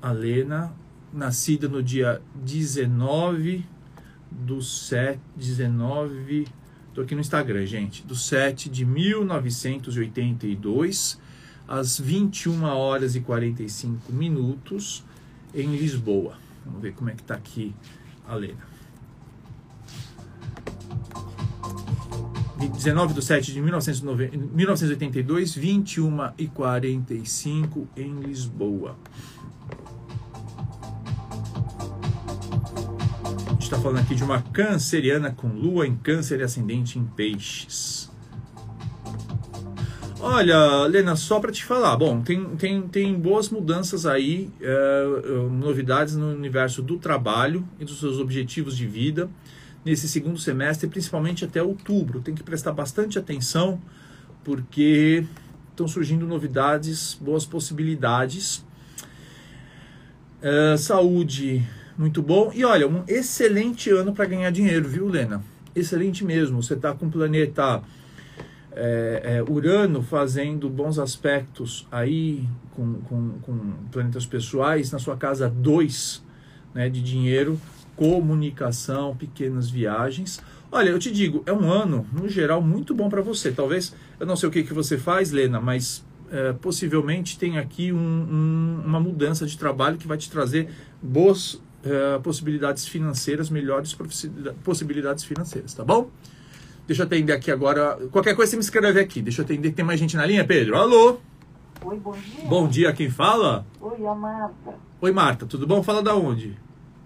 A 0.02 0.12
Lena, 0.12 0.72
nascida 1.16 1.68
no 1.68 1.82
dia 1.82 2.22
19 2.34 3.64
do 4.30 4.60
7, 4.60 5.18
19, 5.34 6.46
tô 6.92 7.00
aqui 7.00 7.14
no 7.14 7.22
Instagram, 7.22 7.64
gente, 7.64 8.06
do 8.06 8.14
7 8.14 8.68
de 8.68 8.84
1982, 8.84 11.18
às 11.66 11.98
21 11.98 12.64
horas 12.64 13.16
e 13.16 13.20
45 13.20 14.12
minutos 14.12 15.02
em 15.54 15.74
Lisboa. 15.74 16.36
Vamos 16.64 16.82
ver 16.82 16.92
como 16.92 17.08
é 17.08 17.14
que 17.14 17.22
está 17.22 17.34
aqui 17.34 17.74
a 18.28 18.34
Lena. 18.34 18.76
19 22.58 23.14
de 23.14 23.22
7 23.22 23.52
de 23.52 23.62
1982, 23.62 25.54
21 25.54 26.32
e 26.38 26.46
45 26.46 27.88
em 27.96 28.20
Lisboa. 28.20 28.96
Está 33.66 33.78
falando 33.78 33.98
aqui 33.98 34.14
de 34.14 34.22
uma 34.22 34.40
canceriana 34.40 35.32
com 35.32 35.48
lua 35.48 35.86
em 35.86 35.96
câncer 35.96 36.40
e 36.40 36.44
ascendente 36.44 36.98
em 36.98 37.04
peixes. 37.04 38.10
Olha, 40.20 40.86
Lena, 40.86 41.14
só 41.14 41.40
para 41.40 41.52
te 41.52 41.64
falar, 41.64 41.96
bom, 41.96 42.22
tem, 42.22 42.56
tem, 42.56 42.82
tem 42.88 43.14
boas 43.14 43.50
mudanças 43.50 44.06
aí, 44.06 44.50
é, 44.60 45.04
novidades 45.50 46.16
no 46.16 46.32
universo 46.32 46.80
do 46.80 46.96
trabalho 46.96 47.66
e 47.78 47.84
dos 47.84 47.98
seus 48.00 48.18
objetivos 48.18 48.76
de 48.76 48.86
vida 48.86 49.28
nesse 49.84 50.08
segundo 50.08 50.38
semestre, 50.38 50.88
principalmente 50.88 51.44
até 51.44 51.62
outubro. 51.62 52.20
Tem 52.20 52.34
que 52.34 52.42
prestar 52.42 52.72
bastante 52.72 53.18
atenção, 53.18 53.80
porque 54.42 55.24
estão 55.70 55.86
surgindo 55.86 56.26
novidades, 56.26 57.18
boas 57.20 57.44
possibilidades. 57.44 58.64
É, 60.40 60.76
saúde, 60.76 61.64
muito 61.98 62.22
bom. 62.22 62.50
E 62.54 62.64
olha, 62.64 62.88
um 62.88 63.02
excelente 63.06 63.90
ano 63.90 64.12
para 64.12 64.24
ganhar 64.26 64.50
dinheiro, 64.50 64.88
viu, 64.88 65.08
Lena? 65.08 65.42
Excelente 65.74 66.24
mesmo. 66.24 66.62
Você 66.62 66.74
está 66.74 66.92
com 66.92 67.06
o 67.06 67.10
planeta 67.10 67.82
é, 68.72 69.22
é, 69.24 69.42
Urano 69.42 70.02
fazendo 70.02 70.68
bons 70.68 70.98
aspectos 70.98 71.86
aí 71.90 72.46
com, 72.72 72.94
com, 73.00 73.30
com 73.40 73.58
planetas 73.90 74.26
pessoais 74.26 74.90
na 74.92 74.98
sua 74.98 75.16
casa 75.16 75.48
2 75.48 76.22
né, 76.74 76.90
de 76.90 77.02
dinheiro, 77.02 77.58
comunicação, 77.96 79.16
pequenas 79.16 79.70
viagens. 79.70 80.40
Olha, 80.70 80.90
eu 80.90 80.98
te 80.98 81.10
digo, 81.10 81.42
é 81.46 81.52
um 81.52 81.70
ano, 81.70 82.06
no 82.12 82.28
geral, 82.28 82.60
muito 82.60 82.94
bom 82.94 83.08
para 83.08 83.22
você. 83.22 83.50
Talvez, 83.50 83.94
eu 84.20 84.26
não 84.26 84.36
sei 84.36 84.48
o 84.48 84.52
que, 84.52 84.62
que 84.62 84.74
você 84.74 84.98
faz, 84.98 85.30
Lena, 85.30 85.58
mas 85.58 86.04
é, 86.30 86.52
possivelmente 86.52 87.38
tem 87.38 87.56
aqui 87.56 87.92
um, 87.92 87.96
um, 87.96 88.82
uma 88.84 89.00
mudança 89.00 89.46
de 89.46 89.56
trabalho 89.56 89.96
que 89.96 90.06
vai 90.06 90.18
te 90.18 90.30
trazer 90.30 90.68
boas 91.00 91.62
é, 91.86 92.18
possibilidades 92.18 92.86
financeiras, 92.86 93.48
melhores 93.48 93.96
possibilidades 94.64 95.24
financeiras, 95.24 95.72
tá 95.72 95.84
bom? 95.84 96.10
Deixa 96.86 97.02
eu 97.02 97.06
atender 97.06 97.32
aqui 97.32 97.50
agora. 97.50 97.96
Qualquer 98.12 98.34
coisa 98.36 98.50
você 98.50 98.56
me 98.56 98.62
escreve 98.62 99.00
aqui. 99.00 99.20
Deixa 99.20 99.40
eu 99.40 99.44
atender. 99.44 99.72
Tem 99.72 99.84
mais 99.84 99.98
gente 99.98 100.16
na 100.16 100.24
linha, 100.24 100.44
Pedro? 100.44 100.76
Alô? 100.76 101.18
Oi, 101.84 101.98
bom 101.98 102.12
dia. 102.12 102.44
Bom 102.48 102.68
dia, 102.68 102.92
quem 102.92 103.10
fala? 103.10 103.66
Oi, 103.80 104.06
a 104.06 104.14
Marta. 104.14 104.74
Oi, 105.00 105.12
Marta, 105.12 105.46
tudo 105.46 105.66
bom? 105.66 105.82
Fala 105.82 106.02
da 106.02 106.14
onde? 106.14 106.56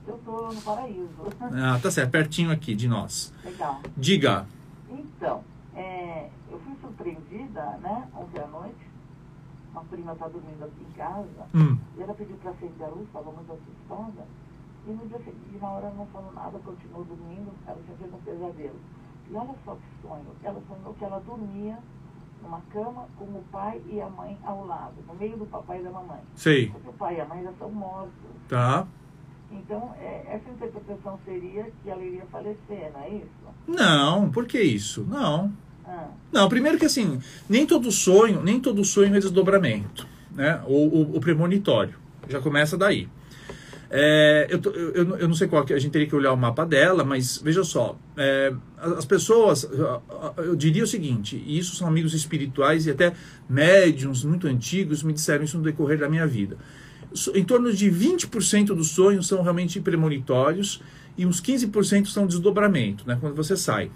Eu 0.07 0.19
tô 0.25 0.49
no 0.49 0.61
Paraíso. 0.61 1.09
Ah, 1.53 1.79
tá 1.83 1.91
certo, 1.91 2.11
pertinho 2.11 2.51
aqui 2.51 2.75
de 2.75 2.89
nós. 2.89 3.33
Legal. 3.45 3.81
Diga. 3.97 4.47
Então, 4.91 5.43
é, 5.75 6.29
eu 6.51 6.61
fui 6.61 6.75
surpreendida, 6.81 7.63
né, 7.83 8.09
ontem 8.15 8.41
à 8.41 8.47
noite. 8.47 8.91
Uma 9.73 9.85
prima 9.85 10.15
tá 10.15 10.29
dormindo 10.29 10.65
aqui 10.65 10.85
em 10.89 10.93
casa. 10.93 11.47
Hum. 11.55 11.79
E 11.97 12.03
ela 12.03 12.15
pediu 12.15 12.37
pra 12.37 12.51
acender 12.51 12.87
a 12.87 12.91
luz, 12.91 13.07
estava 13.07 13.31
muito 13.31 13.53
assustada. 13.53 14.27
E 14.87 14.91
no 14.91 15.07
dia 15.07 15.19
seguinte, 15.19 15.59
na 15.61 15.69
hora, 15.71 15.91
não 15.91 16.07
falou 16.07 16.33
nada, 16.33 16.59
continuou 16.59 17.05
dormindo. 17.05 17.53
Ela 17.67 17.79
tinha 17.85 17.97
feito 17.97 18.15
um 18.15 18.21
pesadelo. 18.21 18.81
E 19.31 19.35
olha 19.35 19.55
só 19.65 19.75
que 19.75 20.03
sonho. 20.03 20.27
Ela 20.43 20.63
sonhou 20.69 20.95
que 20.95 21.05
ela 21.05 21.21
dormia 21.21 21.79
numa 22.43 22.61
cama 22.73 23.07
com 23.17 23.25
o 23.25 23.45
pai 23.53 23.81
e 23.91 24.01
a 24.01 24.09
mãe 24.09 24.37
ao 24.45 24.67
lado, 24.67 24.95
no 25.07 25.15
meio 25.15 25.37
do 25.37 25.47
papai 25.47 25.81
e 25.81 25.85
da 25.85 25.91
mamãe. 25.91 26.21
Sei. 26.35 26.69
Porque 26.69 26.89
o 26.89 26.93
pai 26.95 27.17
e 27.17 27.21
a 27.21 27.25
mãe 27.27 27.43
já 27.43 27.53
são 27.59 27.71
mortos. 27.71 28.13
Tá. 28.49 28.87
Então, 29.53 29.95
é, 30.01 30.25
essa 30.29 30.49
interpretação 30.51 31.19
seria 31.25 31.71
que 31.83 31.91
ela 31.91 32.03
iria 32.03 32.25
falecer, 32.31 32.91
não 32.95 33.01
é 33.01 33.11
isso? 33.11 33.31
Não, 33.67 34.31
por 34.31 34.47
que 34.47 34.61
isso? 34.61 35.05
Não. 35.09 35.53
Ah. 35.85 36.09
Não, 36.33 36.49
primeiro 36.49 36.79
que 36.79 36.85
assim, 36.85 37.21
nem 37.49 37.67
todo 37.67 37.91
sonho, 37.91 38.43
nem 38.43 38.61
todo 38.61 38.85
sonho 38.85 39.15
é 39.15 39.21
desdobramento, 39.21 40.07
né? 40.31 40.63
Ou 40.67 41.17
o 41.17 41.21
premonitório. 41.21 41.99
Já 42.29 42.41
começa 42.41 42.79
daí. 42.79 43.09
É, 43.93 44.47
eu, 44.49 44.61
eu, 44.73 45.19
eu, 45.19 45.29
não 45.29 45.35
sei 45.35 45.49
qual 45.49 45.65
que 45.65 45.73
a 45.73 45.79
gente 45.79 45.91
teria 45.91 46.07
que 46.07 46.15
olhar 46.15 46.33
o 46.33 46.37
mapa 46.37 46.65
dela, 46.65 47.05
mas 47.05 47.39
veja 47.43 47.65
só, 47.65 47.99
é, 48.17 48.53
as 48.79 49.05
pessoas, 49.05 49.69
eu 50.37 50.55
diria 50.55 50.85
o 50.85 50.87
seguinte, 50.87 51.43
e 51.45 51.59
isso 51.59 51.75
são 51.75 51.89
amigos 51.89 52.15
espirituais 52.15 52.87
e 52.87 52.91
até 52.93 53.13
médiums 53.49 54.23
muito 54.23 54.47
antigos 54.47 55.03
me 55.03 55.13
disseram 55.13 55.43
isso 55.43 55.59
no 55.59 55.65
decorrer 55.65 55.99
da 55.99 56.09
minha 56.09 56.25
vida. 56.25 56.57
Em 57.35 57.43
torno 57.45 57.73
de 57.73 57.91
20% 57.91 58.67
dos 58.67 58.91
sonhos 58.91 59.27
são 59.27 59.43
realmente 59.43 59.81
premonitórios 59.81 60.81
e 61.19 61.27
uns 61.27 61.41
15% 61.41 62.07
são 62.07 62.29
desdobramento, 62.29 63.05
né, 63.09 63.19
quando 63.21 63.35
você 63.35 63.57
sai. 63.57 63.91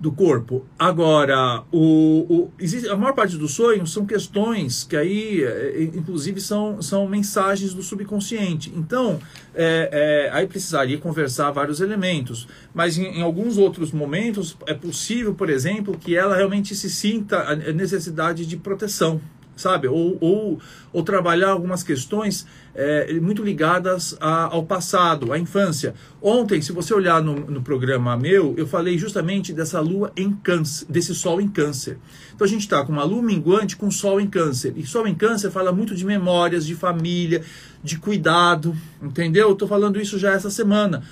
Do 0.00 0.12
corpo. 0.12 0.64
Agora, 0.78 1.64
o, 1.72 2.26
o, 2.28 2.52
existe, 2.58 2.88
a 2.88 2.96
maior 2.96 3.14
parte 3.14 3.36
dos 3.36 3.52
sonhos 3.52 3.92
são 3.92 4.06
questões 4.06 4.84
que 4.84 4.96
aí, 4.96 5.42
é, 5.42 5.82
inclusive, 5.82 6.40
são, 6.40 6.80
são 6.80 7.08
mensagens 7.08 7.74
do 7.74 7.82
subconsciente. 7.82 8.72
Então, 8.76 9.18
é, 9.54 10.28
é, 10.30 10.30
aí 10.32 10.46
precisaria 10.46 10.98
conversar 10.98 11.50
vários 11.50 11.80
elementos. 11.80 12.46
Mas 12.72 12.96
em, 12.96 13.18
em, 13.18 13.22
alguns 13.22 13.58
outros 13.58 13.90
momentos 13.90 14.56
é 14.66 14.74
possível, 14.74 15.34
por 15.34 15.50
exemplo, 15.50 15.98
que 15.98 16.16
ela 16.16 16.36
realmente 16.36 16.74
se 16.74 16.88
sinta 16.88 17.40
a 17.40 17.56
necessidade 17.72 18.46
de 18.46 18.56
proteção 18.56 19.20
sabe? 19.58 19.88
Ou, 19.88 20.16
ou, 20.20 20.58
ou 20.92 21.02
trabalhar 21.02 21.50
algumas 21.50 21.82
questões 21.82 22.46
é, 22.74 23.12
muito 23.20 23.42
ligadas 23.42 24.16
a, 24.20 24.44
ao 24.44 24.64
passado, 24.64 25.32
à 25.32 25.38
infância. 25.38 25.94
Ontem, 26.22 26.62
se 26.62 26.72
você 26.72 26.94
olhar 26.94 27.22
no, 27.22 27.34
no 27.34 27.60
programa 27.60 28.16
meu, 28.16 28.54
eu 28.56 28.66
falei 28.66 28.96
justamente 28.96 29.52
dessa 29.52 29.80
lua 29.80 30.12
em 30.16 30.32
câncer, 30.32 30.86
desse 30.88 31.14
sol 31.14 31.40
em 31.40 31.48
câncer. 31.48 31.98
Então 32.34 32.46
a 32.46 32.48
gente 32.48 32.60
está 32.60 32.84
com 32.84 32.92
uma 32.92 33.04
lua 33.04 33.20
minguante 33.20 33.76
com 33.76 33.90
sol 33.90 34.20
em 34.20 34.28
câncer. 34.28 34.72
E 34.76 34.86
sol 34.86 35.06
em 35.06 35.14
câncer 35.14 35.50
fala 35.50 35.72
muito 35.72 35.94
de 35.94 36.06
memórias, 36.06 36.64
de 36.64 36.74
família, 36.74 37.42
de 37.82 37.98
cuidado, 37.98 38.76
entendeu? 39.02 39.52
Estou 39.52 39.66
falando 39.66 40.00
isso 40.00 40.18
já 40.18 40.32
essa 40.32 40.50
semana. 40.50 41.02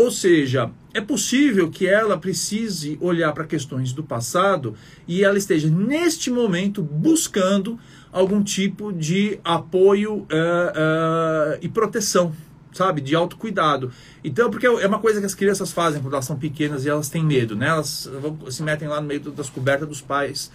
Ou 0.00 0.10
seja, 0.10 0.70
é 0.94 1.00
possível 1.02 1.70
que 1.70 1.86
ela 1.86 2.16
precise 2.16 2.96
olhar 3.02 3.34
para 3.34 3.44
questões 3.44 3.92
do 3.92 4.02
passado 4.02 4.74
e 5.06 5.22
ela 5.22 5.36
esteja 5.36 5.68
neste 5.68 6.30
momento 6.30 6.82
buscando 6.82 7.78
algum 8.10 8.42
tipo 8.42 8.94
de 8.94 9.38
apoio 9.44 10.20
uh, 10.20 10.24
uh, 10.24 11.58
e 11.60 11.68
proteção, 11.68 12.32
sabe, 12.72 13.02
de 13.02 13.14
autocuidado. 13.14 13.92
Então, 14.24 14.48
porque 14.50 14.66
é 14.66 14.86
uma 14.86 14.98
coisa 14.98 15.20
que 15.20 15.26
as 15.26 15.34
crianças 15.34 15.70
fazem 15.70 16.00
quando 16.00 16.14
elas 16.14 16.24
são 16.24 16.38
pequenas 16.38 16.86
e 16.86 16.88
elas 16.88 17.10
têm 17.10 17.22
medo, 17.22 17.54
né? 17.54 17.68
Elas 17.68 18.08
se 18.48 18.62
metem 18.62 18.88
lá 18.88 19.02
no 19.02 19.06
meio 19.06 19.20
das 19.20 19.50
cobertas 19.50 19.86
dos 19.86 20.00
pais. 20.00 20.50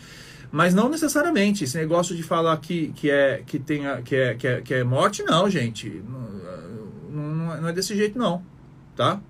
Mas 0.51 0.73
não 0.73 0.89
necessariamente. 0.89 1.65
Esse 1.65 1.77
negócio 1.77 2.15
de 2.15 2.23
falar 2.23 2.57
que, 2.57 2.91
que, 2.95 3.11
é, 3.11 3.43
que, 3.45 3.59
tem, 3.59 3.83
que, 4.03 4.15
é, 4.15 4.33
que, 4.33 4.47
é, 4.47 4.61
que 4.61 4.73
é 4.73 4.83
morte, 4.83 5.21
não, 5.21 5.47
gente. 5.47 6.01
Não, 6.09 7.21
não, 7.21 7.61
não 7.61 7.69
é 7.69 7.73
desse 7.73 7.95
jeito, 7.95 8.17
não. 8.17 8.43
Tá? 8.95 9.21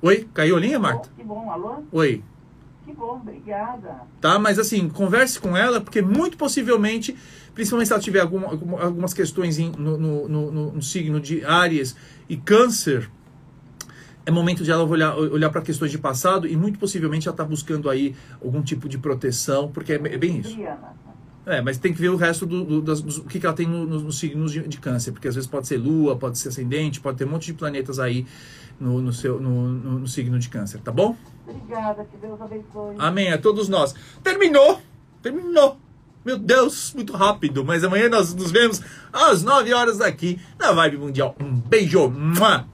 Oi, 0.00 0.28
caiu 0.32 0.56
a 0.56 0.60
linha, 0.60 0.78
Marta? 0.78 1.08
Que 1.16 1.24
bom, 1.24 1.50
alô? 1.50 1.82
Oi. 1.90 2.22
Que 2.86 2.92
bom, 2.92 3.16
obrigada. 3.16 4.02
Tá, 4.20 4.38
mas 4.38 4.58
assim, 4.58 4.88
converse 4.88 5.40
com 5.40 5.56
ela, 5.56 5.80
porque 5.80 6.00
muito 6.00 6.36
possivelmente, 6.36 7.16
principalmente 7.52 7.88
se 7.88 7.92
ela 7.92 8.00
tiver 8.00 8.20
alguma, 8.20 8.48
algumas 8.48 9.12
questões 9.12 9.58
em, 9.58 9.72
no, 9.72 9.98
no, 9.98 10.28
no, 10.28 10.72
no, 10.72 10.82
signo 10.82 11.20
de 11.20 11.44
Áries 11.44 11.96
e 12.28 12.36
Câncer, 12.36 13.10
é 14.24 14.30
momento 14.30 14.62
de 14.62 14.70
ela 14.70 14.84
olhar, 14.84 15.16
olhar 15.16 15.50
para 15.50 15.60
questões 15.62 15.90
de 15.90 15.98
passado 15.98 16.46
e 16.46 16.56
muito 16.56 16.78
possivelmente 16.78 17.26
ela 17.26 17.34
está 17.34 17.44
buscando 17.44 17.90
aí 17.90 18.14
algum 18.42 18.62
tipo 18.62 18.88
de 18.88 18.98
proteção, 18.98 19.70
porque 19.70 19.92
é, 19.92 19.96
é 19.96 20.18
bem 20.18 20.38
isso. 20.38 20.56
É, 21.46 21.62
mas 21.62 21.78
tem 21.78 21.92
que 21.94 22.00
ver 22.00 22.10
o 22.10 22.16
resto 22.16 22.44
do, 22.44 22.62
do, 22.62 22.82
das, 22.82 23.00
do, 23.00 23.24
que, 23.24 23.40
que 23.40 23.46
ela 23.46 23.54
tem 23.54 23.66
nos 23.66 24.02
no, 24.02 24.12
signos 24.12 24.52
de, 24.52 24.68
de, 24.68 24.78
câncer, 24.78 25.12
porque 25.12 25.28
às 25.28 25.34
vezes 25.34 25.48
pode 25.48 25.66
ser 25.66 25.78
lua, 25.78 26.14
pode 26.14 26.38
ser 26.38 26.48
ascendente, 26.48 27.00
pode 27.00 27.16
ter 27.16 27.24
um 27.24 27.30
monte 27.30 27.46
de 27.46 27.54
planetas 27.54 27.98
aí 27.98 28.26
no, 28.78 29.00
no, 29.00 29.12
seu, 29.12 29.40
no, 29.40 29.68
no, 29.68 29.98
no 30.00 30.06
signo 30.06 30.38
de 30.38 30.48
câncer, 30.48 30.80
tá 30.80 30.92
bom? 30.92 31.16
Obrigada, 31.46 32.04
que 32.04 32.16
Deus 32.18 32.40
abençoe. 32.40 32.96
Amém, 32.98 33.32
a 33.32 33.38
todos 33.38 33.68
nós. 33.68 33.94
Terminou! 34.22 34.80
Terminou! 35.22 35.78
Meu 36.24 36.36
Deus, 36.36 36.92
muito 36.94 37.14
rápido, 37.14 37.64
mas 37.64 37.82
amanhã 37.82 38.08
nós 38.10 38.34
nos 38.34 38.50
vemos 38.50 38.82
às 39.10 39.42
9 39.42 39.72
horas 39.72 40.00
aqui 40.02 40.38
na 40.58 40.72
Vibe 40.72 40.98
Mundial. 40.98 41.34
Um 41.40 41.54
beijo! 41.54 42.10
Mua! 42.10 42.66